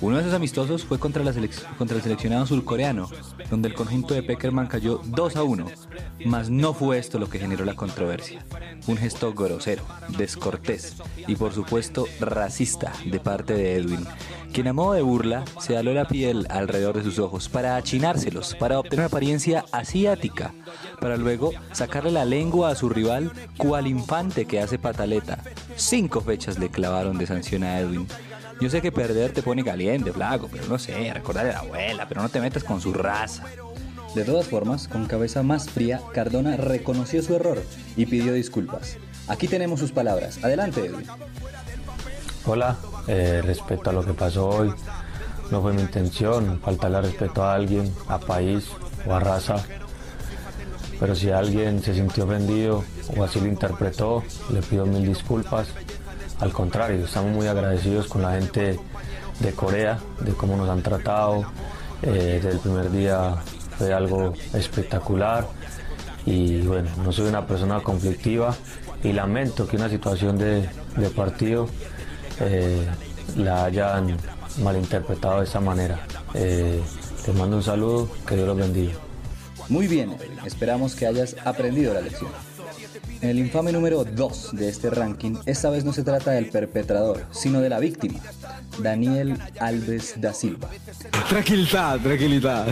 [0.00, 3.08] Uno de esos amistosos fue contra, el seleccionado surcoreano,
[3.50, 5.66] donde el conjunto de Peckerman cayó 2 a 1,
[6.26, 8.44] mas no fue esto lo que generó la controversia.
[8.86, 9.82] Un gesto grosero,
[10.16, 14.06] descortés y por supuesto racista de parte de Edwin,
[14.52, 18.54] quien a modo de burla se aló la piel alrededor de sus ojos para achinárselos,
[18.54, 20.52] para obtener una apariencia asiática,
[21.00, 25.38] para luego sacarle la lengua a su rival cual infante que hace pataleta.
[25.76, 28.06] Cinco fechas le clavaron de sanción a Edwin.
[28.60, 32.08] Yo sé que perder te pone caliente, flaco, pero no sé, recordar a la abuela,
[32.08, 33.44] pero no te metas con su raza.
[34.14, 37.62] De todas formas, con cabeza más fría, Cardona reconoció su error
[37.96, 38.96] y pidió disculpas.
[39.28, 40.42] Aquí tenemos sus palabras.
[40.42, 41.06] Adelante, Edwin.
[42.46, 42.78] Hola,
[43.08, 44.72] eh, respecto a lo que pasó hoy,
[45.50, 48.68] no fue mi intención faltarle respeto a alguien, a país
[49.06, 49.62] o a raza.
[50.98, 52.84] Pero si alguien se sintió ofendido
[53.16, 55.68] o así lo interpretó, le pido mil disculpas.
[56.40, 58.78] Al contrario, estamos muy agradecidos con la gente
[59.40, 61.46] de Corea, de cómo nos han tratado.
[62.02, 63.36] Eh, desde el primer día
[63.78, 65.48] fue algo espectacular.
[66.26, 68.54] Y bueno, no soy una persona conflictiva
[69.02, 70.68] y lamento que una situación de,
[71.14, 71.68] partido
[72.40, 72.86] eh,
[73.36, 74.16] la hayan
[74.62, 76.00] malinterpretado de esa manera.
[76.34, 76.82] Eh,
[77.24, 78.94] te mando un saludo, que Dios los bendiga.
[79.70, 80.16] Muy bien.
[80.44, 82.30] Esperamos que hayas aprendido la lección.
[83.26, 87.24] En el infame número 2 de este ranking, esta vez no se trata del perpetrador,
[87.32, 88.20] sino de la víctima,
[88.80, 90.68] Daniel Alves da Silva.
[91.28, 92.68] Tranquilidad, tranquilidad.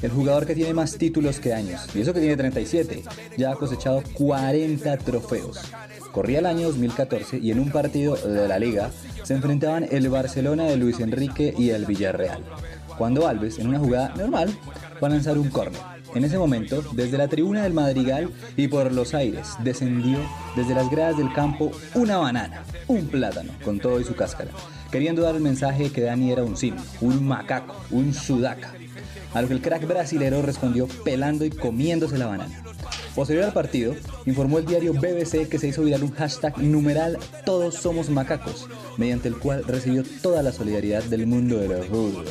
[0.00, 3.02] El jugador que tiene más títulos que años, y eso que tiene 37,
[3.36, 5.72] ya ha cosechado 40 trofeos.
[6.12, 8.92] Corría el año 2014 y en un partido de la liga
[9.24, 12.44] se enfrentaban el Barcelona de Luis Enrique y el Villarreal,
[12.96, 14.56] cuando Alves, en una jugada normal,
[15.02, 15.95] va a lanzar un córner.
[16.16, 20.18] En ese momento, desde la tribuna del Madrigal y por los aires, descendió
[20.56, 24.50] desde las gradas del campo una banana, un plátano, con todo y su cáscara,
[24.90, 28.72] queriendo dar el mensaje que Dani era un simio, un macaco, un sudaca.
[29.34, 32.62] A lo que el crack brasilero respondió pelando y comiéndose la banana.
[33.14, 33.94] Posterior al partido,
[34.24, 39.28] informó el diario BBC que se hizo viral un hashtag numeral Todos somos macacos, mediante
[39.28, 42.24] el cual recibió toda la solidaridad del mundo de los fútbol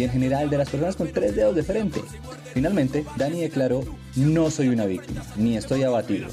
[0.00, 2.02] y en general de las personas con tres dedos de frente.
[2.54, 3.84] Finalmente, Dani declaró,
[4.16, 6.28] no soy una víctima, ni estoy abatido.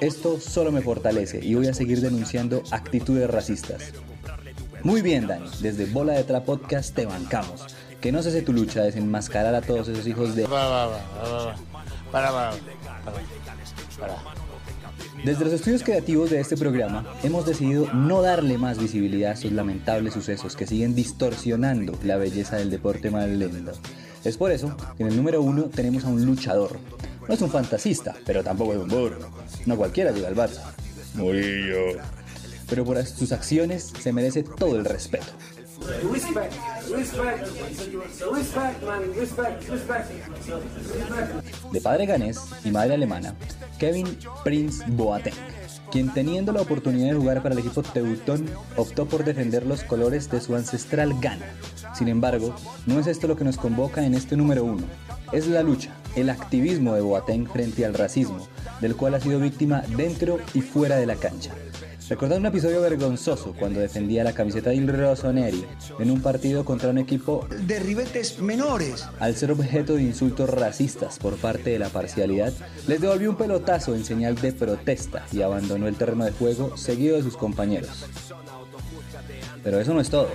[0.00, 3.92] Esto solo me fortalece y voy a seguir denunciando actitudes racistas.
[4.84, 7.66] Muy bien, Dani, desde Bola de Tra Podcast te bancamos.
[8.00, 10.46] Que no cese tu lucha de desenmascarar a todos esos hijos de...
[15.26, 19.50] Desde los estudios creativos de este programa, hemos decidido no darle más visibilidad a estos
[19.50, 23.72] lamentables sucesos que siguen distorsionando la belleza del deporte madrileño.
[24.22, 26.78] Es por eso que en el número uno tenemos a un luchador.
[27.26, 29.18] No es un fantasista, pero tampoco es un burro.
[29.66, 30.62] No cualquiera llega al Barça.
[31.14, 32.00] Murillo.
[32.68, 35.32] Pero por sus acciones se merece todo el respeto.
[35.86, 36.52] Respect,
[36.90, 37.46] respect,
[38.32, 40.10] respect, respect, respect.
[41.72, 43.34] De padre ganés y madre alemana,
[43.78, 45.34] Kevin Prince Boateng,
[45.92, 50.28] quien teniendo la oportunidad de jugar para el equipo teutón, optó por defender los colores
[50.30, 51.46] de su ancestral Ghana.
[51.94, 52.54] Sin embargo,
[52.86, 54.84] no es esto lo que nos convoca en este número uno.
[55.32, 58.48] Es la lucha, el activismo de Boateng frente al racismo,
[58.80, 61.52] del cual ha sido víctima dentro y fuera de la cancha.
[62.08, 65.64] Recordando un episodio vergonzoso cuando defendía la camiseta del Rossoneri
[65.98, 69.08] en un partido contra un equipo de ribetes menores.
[69.18, 72.52] Al ser objeto de insultos racistas por parte de la parcialidad,
[72.86, 77.16] les devolvió un pelotazo en señal de protesta y abandonó el terreno de juego seguido
[77.16, 78.06] de sus compañeros.
[79.64, 80.28] Pero eso no es todo.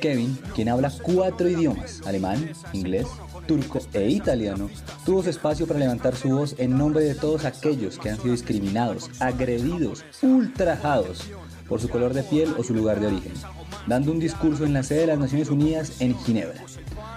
[0.00, 3.06] Kevin, quien habla cuatro idiomas, alemán, inglés,
[3.46, 4.70] turco e italiano,
[5.04, 8.32] tuvo su espacio para levantar su voz en nombre de todos aquellos que han sido
[8.32, 11.24] discriminados, agredidos, ultrajados
[11.68, 13.32] por su color de piel o su lugar de origen,
[13.86, 16.64] dando un discurso en la sede de las Naciones Unidas en Ginebra.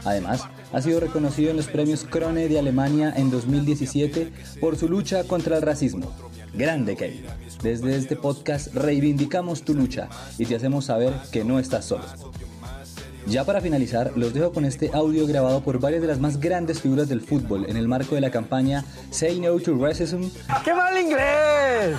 [0.05, 5.23] Además, ha sido reconocido en los premios Krone de Alemania en 2017 por su lucha
[5.23, 6.11] contra el racismo.
[6.53, 7.25] Grande Kevin.
[7.63, 12.03] Desde este podcast reivindicamos tu lucha y te hacemos saber que no estás solo.
[13.27, 16.81] Ya para finalizar, los dejo con este audio grabado por varias de las más grandes
[16.81, 20.23] figuras del fútbol en el marco de la campaña Say No to Racism.
[20.63, 21.97] ¡Qué mal inglés!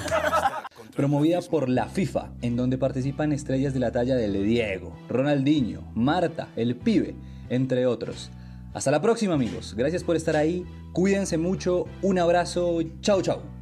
[0.95, 6.49] Promovida por la FIFA, en donde participan estrellas de la talla de Diego, Ronaldinho, Marta,
[6.57, 7.16] El Pibe,
[7.49, 8.31] entre otros.
[8.75, 13.54] Hasta la próxima amigos, gracias por estar ahí, cuídense mucho, un abrazo, chao chao.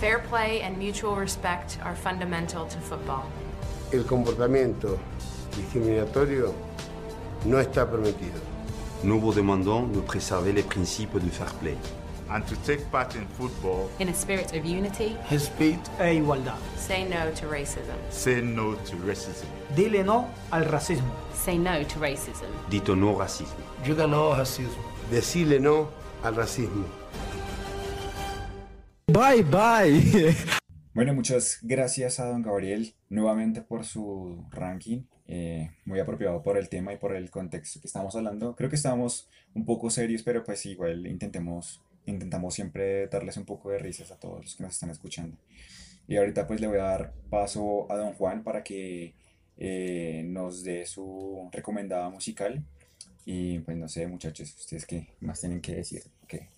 [0.00, 3.24] Fair play and mutual respect are fundamental to football.
[3.92, 4.98] El comportamiento
[5.56, 6.54] discriminatorio
[7.44, 8.40] no está permitido.
[9.02, 11.76] Nous vous demandons de préserver les principes du fair play.
[12.30, 16.56] And to take part in football, In a spirit of unity, Respeto e igualdad.
[16.76, 17.96] say no to racism.
[18.08, 19.46] say no to racism.
[19.74, 21.10] Dile no al racismo.
[21.34, 22.46] Say no to racism.
[22.70, 23.62] Dites non au racisme.
[23.84, 24.82] Diga no al racismo.
[25.10, 25.88] Decirle no
[26.22, 26.84] al racismo.
[29.12, 30.36] Bye, bye.
[30.94, 36.68] Bueno, muchas gracias a don Gabriel nuevamente por su ranking, eh, muy apropiado por el
[36.68, 38.54] tema y por el contexto que estamos hablando.
[38.54, 43.70] Creo que estamos un poco serios, pero pues igual intentemos, intentamos siempre darles un poco
[43.70, 45.36] de risas a todos los que nos están escuchando.
[46.06, 49.14] Y ahorita pues le voy a dar paso a don Juan para que
[49.58, 52.62] eh, nos dé su recomendada musical.
[53.24, 56.02] Y pues no sé, muchachos, ustedes qué más tienen que decir.
[56.28, 56.48] ¿Qué?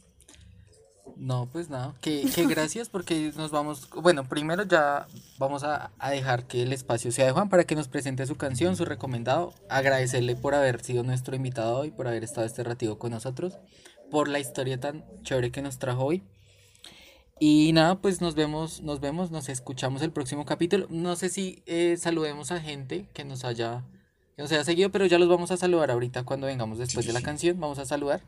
[1.17, 5.07] No, pues nada, que, que gracias porque nos vamos, bueno, primero ya
[5.39, 8.37] vamos a, a dejar que el espacio sea de Juan para que nos presente su
[8.37, 12.99] canción, su recomendado, agradecerle por haber sido nuestro invitado hoy, por haber estado este ratito
[12.99, 13.59] con nosotros,
[14.11, 16.23] por la historia tan chévere que nos trajo hoy.
[17.45, 20.87] Y nada, pues nos vemos, nos vemos, nos escuchamos el próximo capítulo.
[20.91, 23.83] No sé si eh, saludemos a gente que nos haya,
[24.37, 27.13] que nos haya seguido, pero ya los vamos a saludar ahorita cuando vengamos después de
[27.13, 28.23] la canción, vamos a saludar.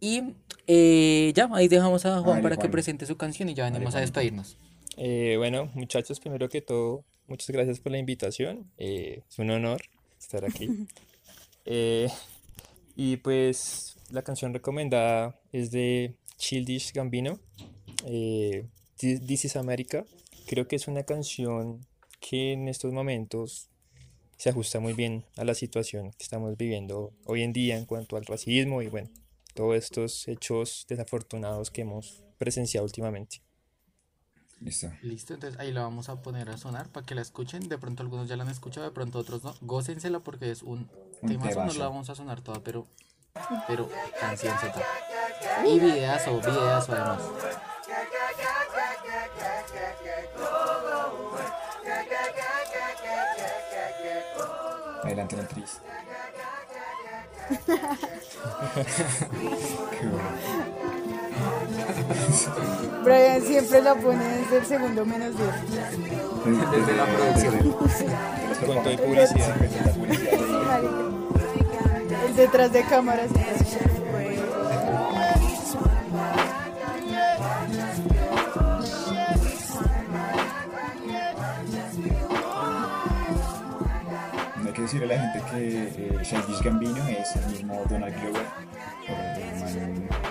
[0.00, 0.34] Y
[0.66, 2.72] eh, ya, ahí dejamos a Juan para que Juan.
[2.72, 4.56] presente su canción y ya venimos a despedirnos.
[4.96, 8.70] Eh, bueno, muchachos, primero que todo, muchas gracias por la invitación.
[8.76, 9.80] eh, es un honor
[10.18, 10.68] estar aquí.
[11.70, 12.08] Eh,
[12.96, 17.38] Y pues la canción recomendada es de Childish Gambino,
[18.06, 18.64] eh,
[18.96, 20.04] This This is America.
[20.46, 21.86] Creo que es una canción
[22.20, 23.68] que en estos momentos
[24.38, 28.16] se ajusta muy bien a la situación que estamos viviendo hoy en día en cuanto
[28.16, 29.10] al racismo y bueno,
[29.58, 33.42] todos estos hechos desafortunados que hemos presenciado últimamente.
[34.60, 34.88] Listo.
[35.02, 37.68] Listo, entonces ahí la vamos a poner a sonar para que la escuchen.
[37.68, 39.56] De pronto algunos ya la han escuchado, de pronto otros no.
[39.60, 40.88] Gócensela porque es un,
[41.22, 42.86] Un temazo, no la vamos a sonar toda, pero,
[43.66, 43.88] pero
[44.20, 44.80] canción Z.
[45.66, 47.22] Y videazo, videazo además.
[55.02, 55.80] Adelante la actriz.
[63.04, 65.48] Brian siempre la pone desde el segundo menos 10.
[66.70, 67.74] Desde la producción.
[68.64, 69.56] Cuento de publicidad.
[72.26, 73.28] El detrás de cámaras.
[84.88, 88.46] Decirle a la gente que eh, Gambino es el mismo Donald Glover.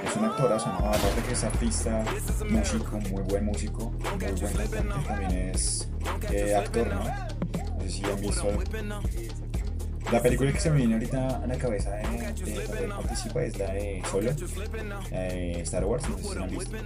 [0.03, 0.79] Es un actorazo, ¿no?
[0.79, 2.03] aparte que es artista,
[2.49, 5.87] músico, muy buen músico, muy buen cantante, también es
[6.31, 7.03] eh, actor, ¿no?
[7.03, 8.47] No sé si han visto
[10.11, 12.07] la película que se me viene ahorita a la cabeza de,
[12.43, 14.31] de donde participa es la de Solo,
[15.61, 16.77] Star Wars, no sé si han visto.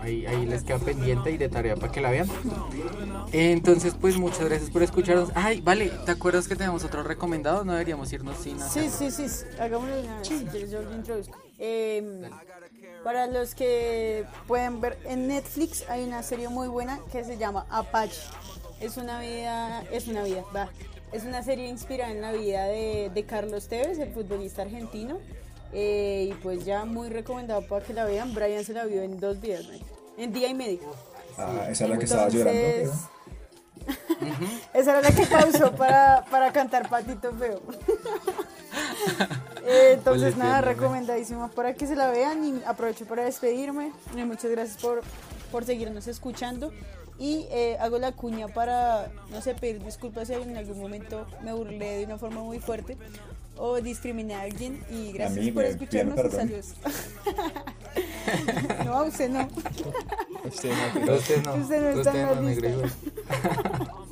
[0.00, 2.28] Ahí, ahí les queda pendiente y de tarea para que la vean.
[3.32, 5.30] Entonces, pues muchas gracias por escucharnos.
[5.34, 7.64] Ay, vale, ¿te acuerdas que tenemos otro recomendado?
[7.64, 8.90] No deberíamos irnos sin Sí, hacerlo.
[8.98, 9.44] sí, sí, sí.
[9.58, 10.28] Hagámoslo una vez.
[10.50, 11.38] quieres, yo lo introduzco.
[11.58, 12.28] Eh,
[13.02, 17.66] para los que pueden ver en Netflix hay una serie muy buena que se llama
[17.70, 18.20] Apache.
[18.80, 20.68] Es una vida, es una vida, va.
[21.12, 25.18] Es una serie inspirada en la vida de, de Carlos Tevez, el futbolista argentino.
[25.72, 28.34] Eh, y pues ya muy recomendado para que la vean.
[28.34, 29.94] Brian se la vio en dos días, ¿no?
[30.16, 30.80] en día y medio.
[31.38, 32.92] Ah, esa es la que estaba llorando.
[34.72, 37.60] Esa era la que pausó para, para cantar Patito Feo.
[39.66, 43.92] Eh, entonces, nada, recomendadísimo para que se la vean y aprovecho para despedirme.
[44.14, 45.00] Y muchas gracias por,
[45.50, 46.70] por seguirnos escuchando.
[47.18, 51.52] Y eh, hago la cuña para, no sé, pedir disculpas si en algún momento me
[51.52, 52.96] burlé de una forma muy fuerte
[53.56, 54.82] o discriminé a alguien.
[54.90, 56.74] Y gracias mí, por escucharnos y saludos.
[58.84, 59.48] no, a usted no.
[60.44, 60.72] Usted
[61.06, 62.68] no, Usted no, Usted no está usted en la no, lista.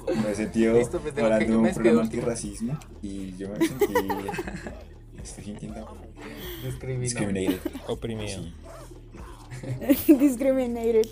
[0.07, 3.87] Me he sentido Listo, pues, hablando de un programa antirracismo y yo me sentí.
[5.23, 5.97] estoy sintiendo.
[6.65, 7.01] Discriminado.
[7.01, 7.61] Discriminated.
[7.87, 8.43] Oprimido.
[8.43, 8.55] Sí.
[10.19, 11.09] Discriminated.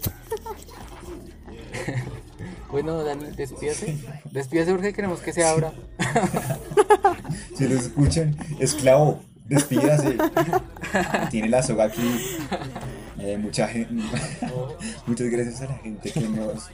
[2.71, 3.97] Bueno, Dani, despídase.
[4.31, 5.73] Despídase porque queremos que se abra.
[7.57, 10.17] Si lo escuchan, esclavo, despídase.
[11.31, 12.03] Tiene la soga aquí.
[13.19, 14.03] Eh, mucha gente,
[15.07, 16.71] muchas gracias a la gente que nos,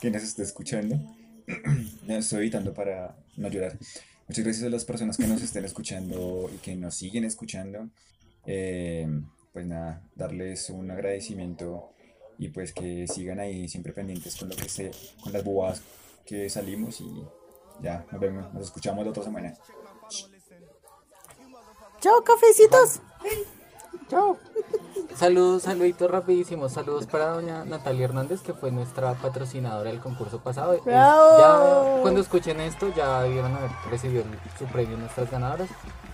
[0.00, 1.00] que nos está escuchando.
[2.08, 3.78] Estoy evitando para no llorar.
[4.26, 7.88] Muchas gracias a las personas que nos estén escuchando y que nos siguen escuchando.
[8.46, 9.08] Eh,
[9.52, 11.94] pues nada, darles un agradecimiento
[12.38, 14.90] y pues que sigan ahí siempre pendientes con lo que sé,
[15.22, 15.82] con las bobadas
[16.24, 17.24] que salimos y
[17.82, 19.54] ya, nos vemos, nos escuchamos la otra semana.
[22.00, 23.00] Chao, cafecitos.
[24.08, 24.38] Chao.
[25.16, 26.72] Saludos, saluditos rapidísimos.
[26.72, 30.74] Saludos para doña Natalia Hernández, que fue nuestra patrocinadora del concurso pasado.
[30.74, 34.24] Es- cuando escuchen esto, ya debieron haber recibido
[34.58, 35.68] su premio nuestras ganadoras.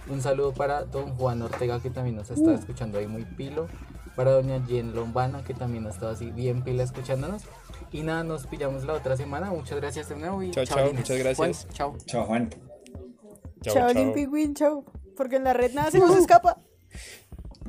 [0.08, 2.54] Un saludo para don Juan Ortega, que también nos está Uh.
[2.54, 3.68] escuchando ahí muy pilo.
[4.16, 7.42] Para doña Jen Lombana, que también ha estado así bien pila escuchándonos.
[7.90, 9.50] Y nada, nos pillamos la otra semana.
[9.50, 11.36] Muchas gracias de nuevo y Chao, muchas gracias.
[11.36, 11.96] Juan, chao.
[12.06, 12.50] Chao, Juan.
[13.62, 14.12] Chao, Chao, chao.
[14.30, 14.84] Win, chao.
[15.16, 16.58] Porque en la red nada se nos escapa.